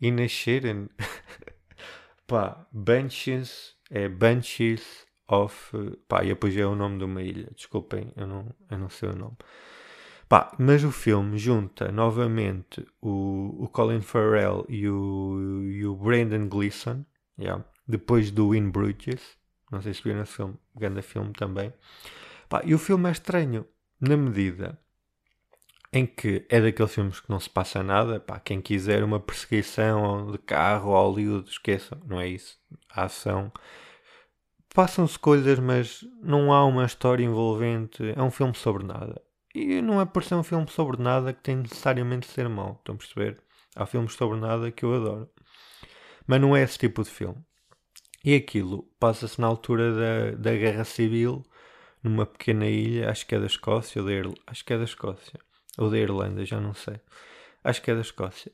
Inasceren. 0.00 0.88
pá, 2.26 2.66
Banshees. 2.72 3.76
É 3.90 4.08
Banshees 4.08 5.06
of. 5.28 5.72
Pá, 6.08 6.24
e 6.24 6.28
depois 6.28 6.56
é 6.56 6.66
o 6.66 6.74
nome 6.74 6.98
de 6.98 7.04
uma 7.04 7.22
ilha. 7.22 7.50
Desculpem, 7.54 8.12
eu 8.16 8.26
não, 8.26 8.54
eu 8.70 8.78
não 8.78 8.88
sei 8.88 9.10
o 9.10 9.16
nome. 9.16 9.36
Pá, 10.28 10.52
mas 10.58 10.84
o 10.84 10.92
filme 10.92 11.38
junta 11.38 11.90
novamente 11.90 12.86
o, 13.00 13.64
o 13.64 13.68
Colin 13.68 14.00
Farrell 14.00 14.64
e 14.68 14.88
o, 14.88 15.64
e 15.64 15.84
o 15.84 15.96
Brandon 15.96 16.48
Gleeson. 16.48 17.04
Yeah, 17.38 17.64
depois 17.86 18.30
do 18.30 18.54
In 18.54 18.70
Bruges. 18.70 19.38
Não 19.70 19.80
sei 19.80 19.94
se 19.94 20.02
viram 20.02 20.22
esse 20.22 20.34
filme. 20.34 20.54
Grande 20.74 21.02
filme 21.02 21.32
também. 21.32 21.72
Pá, 22.50 22.62
e 22.64 22.74
o 22.74 22.78
filme 22.78 23.08
é 23.08 23.12
estranho, 23.12 23.64
na 24.00 24.16
medida 24.16 24.76
em 25.92 26.04
que 26.04 26.44
é 26.48 26.60
daqueles 26.60 26.92
filmes 26.92 27.20
que 27.20 27.30
não 27.30 27.38
se 27.38 27.48
passa 27.48 27.80
nada. 27.80 28.18
Pá, 28.18 28.40
quem 28.40 28.60
quiser 28.60 29.04
uma 29.04 29.20
perseguição 29.20 30.32
de 30.32 30.38
carro, 30.38 30.90
Hollywood, 30.90 31.48
esqueçam, 31.48 32.00
não 32.04 32.20
é 32.20 32.26
isso. 32.26 32.58
A 32.90 33.04
ação. 33.04 33.52
Passam-se 34.74 35.16
coisas, 35.16 35.60
mas 35.60 36.04
não 36.20 36.52
há 36.52 36.64
uma 36.66 36.84
história 36.84 37.24
envolvente. 37.24 38.12
É 38.16 38.22
um 38.22 38.32
filme 38.32 38.54
sobre 38.56 38.84
nada. 38.84 39.22
E 39.54 39.80
não 39.80 40.00
é 40.00 40.04
por 40.04 40.24
ser 40.24 40.34
um 40.34 40.42
filme 40.42 40.68
sobre 40.68 41.00
nada 41.00 41.32
que 41.32 41.42
tem 41.42 41.56
necessariamente 41.56 42.26
de 42.26 42.34
ser 42.34 42.48
mau. 42.48 42.78
Estão 42.80 42.96
a 42.96 42.98
perceber? 42.98 43.40
Há 43.76 43.86
filmes 43.86 44.14
sobre 44.14 44.40
nada 44.40 44.72
que 44.72 44.84
eu 44.84 44.92
adoro. 44.92 45.30
Mas 46.26 46.40
não 46.40 46.56
é 46.56 46.62
esse 46.62 46.78
tipo 46.78 47.04
de 47.04 47.10
filme. 47.10 47.38
E 48.24 48.34
aquilo 48.34 48.82
passa-se 48.98 49.40
na 49.40 49.46
altura 49.46 49.94
da, 49.94 50.30
da 50.32 50.56
Guerra 50.56 50.84
Civil 50.84 51.44
numa 52.02 52.26
pequena 52.26 52.66
ilha, 52.66 53.10
acho 53.10 53.26
que 53.26 53.34
é 53.34 53.38
da 53.38 53.46
Escócia 53.46 54.00
ou 54.00 54.06
da 54.06 54.14
Irlanda, 54.14 54.40
acho 54.46 54.64
que 54.64 54.72
é 54.72 54.78
da 54.78 54.84
Escócia, 54.84 55.40
ou 55.78 55.90
da 55.90 55.98
Irlanda, 55.98 56.44
já 56.44 56.60
não 56.60 56.74
sei. 56.74 57.00
Acho 57.62 57.82
que 57.82 57.90
é 57.90 57.94
da 57.94 58.00
Escócia. 58.00 58.52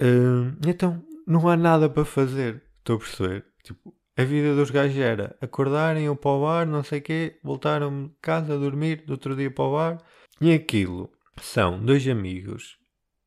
Uh, 0.00 0.56
então, 0.66 1.02
não 1.26 1.48
há 1.48 1.56
nada 1.56 1.88
para 1.88 2.04
fazer, 2.04 2.62
estou 2.78 2.96
a 2.96 2.98
perceber. 2.98 3.46
Tipo, 3.62 3.94
a 4.16 4.24
vida 4.24 4.54
dos 4.54 4.70
gajos 4.70 4.98
era 4.98 5.36
acordarem 5.40 6.08
ou 6.08 6.16
para 6.16 6.30
o 6.30 6.42
bar, 6.42 6.66
não 6.66 6.82
sei 6.82 6.98
o 6.98 7.02
quê, 7.02 7.38
voltaram 7.42 8.08
de 8.08 8.14
casa 8.20 8.54
a 8.54 8.58
dormir, 8.58 9.04
do 9.06 9.12
outro 9.12 9.34
dia 9.34 9.50
para 9.50 9.64
o 9.64 9.72
bar. 9.72 9.98
E 10.40 10.52
aquilo 10.52 11.10
são 11.40 11.82
dois 11.82 12.06
amigos 12.06 12.76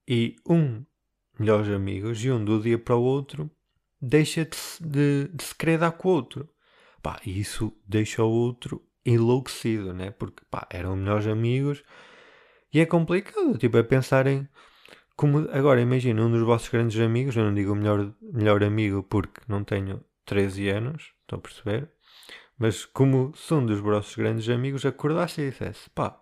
e 0.07 0.35
um 0.47 0.83
melhores 1.39 1.69
amigos 1.69 2.23
e 2.23 2.31
um 2.31 2.43
do 2.43 2.61
dia 2.61 2.77
para 2.77 2.95
o 2.95 3.01
outro 3.01 3.49
deixa 4.01 4.45
de, 4.45 4.57
de, 4.81 5.29
de 5.33 5.43
se 5.43 5.55
querer 5.55 5.79
dar 5.79 5.91
com 5.93 6.09
o 6.09 6.11
outro. 6.11 6.49
Pá, 7.01 7.19
isso 7.25 7.73
deixa 7.87 8.23
o 8.23 8.29
outro 8.29 8.81
enlouquecido, 9.05 9.93
né? 9.93 10.11
Porque 10.11 10.43
pá, 10.49 10.67
eram 10.69 10.95
melhores 10.95 11.27
amigos 11.27 11.83
e 12.73 12.79
é 12.79 12.85
complicado, 12.85 13.57
tipo, 13.57 13.77
é 13.77 13.83
pensarem 13.83 14.47
como 15.15 15.39
agora 15.51 15.79
imagina 15.79 16.23
um 16.23 16.31
dos 16.31 16.41
vossos 16.41 16.69
grandes 16.69 16.99
amigos, 16.99 17.35
eu 17.35 17.43
não 17.43 17.53
digo 17.53 17.75
melhor, 17.75 18.13
melhor 18.21 18.63
amigo 18.63 19.03
porque 19.03 19.41
não 19.47 19.63
tenho 19.63 20.03
13 20.25 20.69
anos, 20.69 21.13
estão 21.21 21.37
a 21.39 21.41
perceber? 21.41 21.89
Mas 22.57 22.85
como 22.85 23.31
se 23.35 23.53
um 23.53 23.65
dos 23.65 23.79
vossos 23.79 24.15
grandes 24.15 24.49
amigos 24.49 24.85
acordasse 24.85 25.41
e 25.41 25.49
dissesse, 25.49 25.89
pá, 25.91 26.19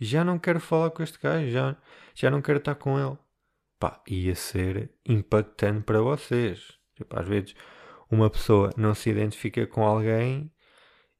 já 0.00 0.24
não 0.24 0.38
quero 0.38 0.60
falar 0.60 0.90
com 0.90 1.02
este 1.02 1.18
gajo, 1.20 1.50
já, 1.50 1.76
já 2.14 2.30
não 2.30 2.40
quero 2.40 2.58
estar 2.58 2.74
com 2.74 2.98
ele. 2.98 3.18
Pá, 3.78 4.02
ia 4.08 4.34
ser 4.34 4.90
impactante 5.06 5.84
para 5.84 6.00
vocês. 6.00 6.78
Tipo, 6.94 7.18
às 7.18 7.26
vezes 7.26 7.54
uma 8.10 8.30
pessoa 8.30 8.70
não 8.76 8.94
se 8.94 9.10
identifica 9.10 9.66
com 9.66 9.84
alguém 9.84 10.50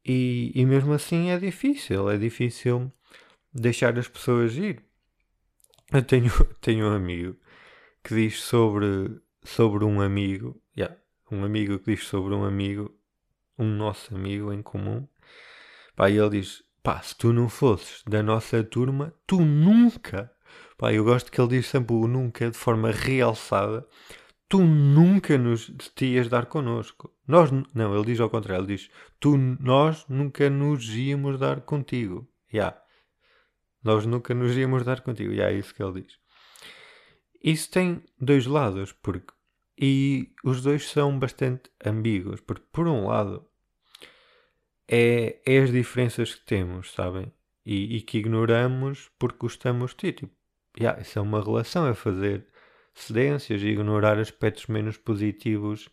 e, 0.05 0.53
e 0.55 0.67
mesmo 0.67 0.93
assim 0.93 1.31
é 1.31 1.39
difícil, 1.39 2.11
é 2.11 2.19
difícil 2.19 2.93
deixar 3.53 3.99
as 3.99 4.09
pessoas 4.09 4.55
ir. 4.57 4.85
Eu 5.93 6.03
tenho, 6.03 6.31
tenho 6.61 6.87
um 6.87 6.93
amigo 6.95 7.37
que 8.03 8.15
diz 8.15 8.41
sobre, 8.43 9.19
sobre 9.43 9.85
um 9.85 10.01
amigo, 10.01 10.61
yeah, 10.77 10.95
um 11.31 11.45
amigo 11.45 11.79
que 11.79 11.95
diz 11.95 12.07
sobre 12.07 12.35
um 12.35 12.45
amigo, 12.45 12.95
um 13.59 13.67
nosso 13.67 14.15
amigo 14.15 14.53
em 14.53 14.61
comum, 14.61 15.09
pá, 15.97 16.11
e 16.11 16.19
ele 16.19 16.41
diz, 16.41 16.63
pá, 16.83 17.01
se 17.01 17.17
tu 17.17 17.33
não 17.33 17.49
fosses 17.49 18.03
da 18.07 18.23
nossa 18.23 18.63
turma, 18.63 19.15
tu 19.27 19.41
nunca, 19.41 20.31
pá, 20.77 20.93
eu 20.93 21.05
gosto 21.05 21.33
que 21.33 21.41
ele 21.41 21.57
diz 21.57 21.67
sempre 21.67 21.95
o 21.95 22.07
nunca 22.07 22.51
de 22.51 22.59
forma 22.59 22.91
realçada, 22.91 23.87
tu 24.55 24.63
nunca 24.63 25.37
nos 25.37 25.67
te 25.97 26.07
ias 26.07 26.29
dar 26.29 26.47
connosco. 26.47 27.13
Nós, 27.27 27.51
não, 27.75 27.93
ele 27.93 28.05
diz 28.05 28.21
ao 28.21 28.31
contrário, 28.31 28.65
ele 28.65 28.77
diz, 28.77 28.89
tu, 29.19 29.37
nós 29.37 30.07
nunca 30.09 30.49
nos 30.49 30.89
íamos 30.95 31.41
dar 31.41 31.63
contigo. 31.63 32.29
Já. 32.49 32.59
Yeah. 32.59 32.83
Nós 33.83 34.07
nunca 34.07 34.33
nos 34.33 34.57
íamos 34.57 34.85
dar 34.85 35.01
contigo. 35.01 35.33
E 35.33 35.39
yeah, 35.39 35.53
é 35.53 35.59
isso 35.59 35.75
que 35.75 35.83
ele 35.83 36.03
diz. 36.03 36.21
Isso 37.43 37.69
tem 37.69 38.05
dois 38.21 38.47
lados, 38.47 38.93
porque 38.93 39.35
e 39.77 40.33
os 40.45 40.63
dois 40.63 40.89
são 40.89 41.19
bastante 41.19 41.69
ambíguos, 41.85 42.41
porque 42.41 42.65
por 42.71 42.87
um 42.87 43.09
lado 43.09 43.45
é, 44.87 45.41
é 45.45 45.59
as 45.59 45.73
diferenças 45.73 46.33
que 46.33 46.47
temos, 46.47 46.93
sabem? 46.93 47.33
E, 47.67 47.97
e 47.97 48.03
que 48.03 48.19
ignoramos 48.19 49.11
porque 49.19 49.39
gostamos 49.41 49.91
de 49.91 49.97
ti. 49.97 50.13
Tipo, 50.13 50.33
yeah, 50.79 51.03
isso 51.03 51.19
é 51.19 51.23
uma 51.23 51.43
relação, 51.43 51.89
é 51.89 51.93
fazer 51.93 52.47
cedências 52.95 53.63
e 53.63 53.67
ignorar 53.67 54.19
aspectos 54.19 54.67
menos 54.67 54.97
positivos 54.97 55.89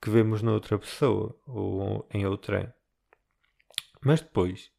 que 0.00 0.10
vemos 0.10 0.42
noutra 0.42 0.78
pessoa 0.78 1.38
ou 1.46 2.08
em 2.12 2.26
outrem. 2.26 2.72
Mas 4.00 4.20
depois 4.20 4.70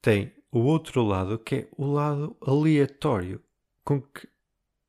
tem 0.00 0.34
o 0.50 0.60
outro 0.60 1.02
lado 1.02 1.38
que 1.38 1.54
é 1.54 1.68
o 1.76 1.86
lado 1.86 2.36
aleatório 2.40 3.42
com 3.84 4.00
que 4.00 4.28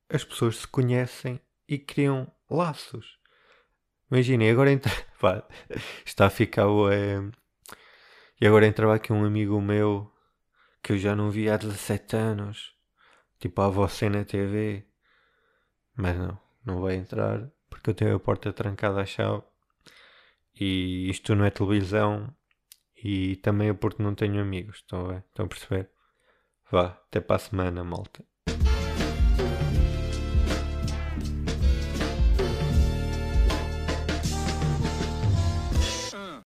as 0.10 0.24
pessoas 0.24 0.58
se 0.58 0.68
conhecem 0.68 1.40
e 1.68 1.78
criam 1.78 2.32
laços. 2.50 3.18
Imaginem, 4.10 4.52
agora 4.52 4.72
entra... 4.72 4.92
Pá, 5.20 5.48
está 6.06 6.26
a 6.26 6.30
ficar. 6.30 6.66
É... 6.92 7.22
E 8.40 8.48
agora 8.48 8.68
entrava 8.68 8.96
aqui 8.96 9.14
um 9.14 9.24
amigo 9.24 9.62
meu 9.62 10.12
que 10.84 10.94
eu 10.94 10.98
já 10.98 11.16
não 11.16 11.30
vi 11.30 11.50
há 11.50 11.58
17 11.58 12.16
anos, 12.16 12.76
tipo 13.40 13.62
a 13.62 13.70
você 13.70 14.10
na 14.10 14.26
TV. 14.26 14.86
Mas 15.96 16.18
não, 16.18 16.40
não 16.66 16.82
vai 16.82 16.96
entrar 16.96 17.50
porque 17.70 17.90
eu 17.90 17.94
tenho 17.94 18.16
a 18.16 18.20
porta 18.20 18.54
trancada 18.54 19.02
à 19.02 19.06
chave 19.06 19.44
e 20.56 21.10
isto 21.10 21.36
não 21.36 21.46
é 21.46 21.50
televisão 21.50 22.34
e 23.04 23.36
também 23.38 23.70
é 23.70 23.74
porque 23.74 24.04
não 24.04 24.16
tenho 24.16 24.42
amigos. 24.42 24.78
Estão 24.78 25.10
a, 25.10 25.18
Estão 25.20 25.46
a 25.46 25.50
perceber? 25.50 25.90
Vá, 26.72 26.88
até 27.08 27.20
para 27.20 27.36
a 27.38 27.40
semana, 27.40 27.84
malta. 27.84 28.24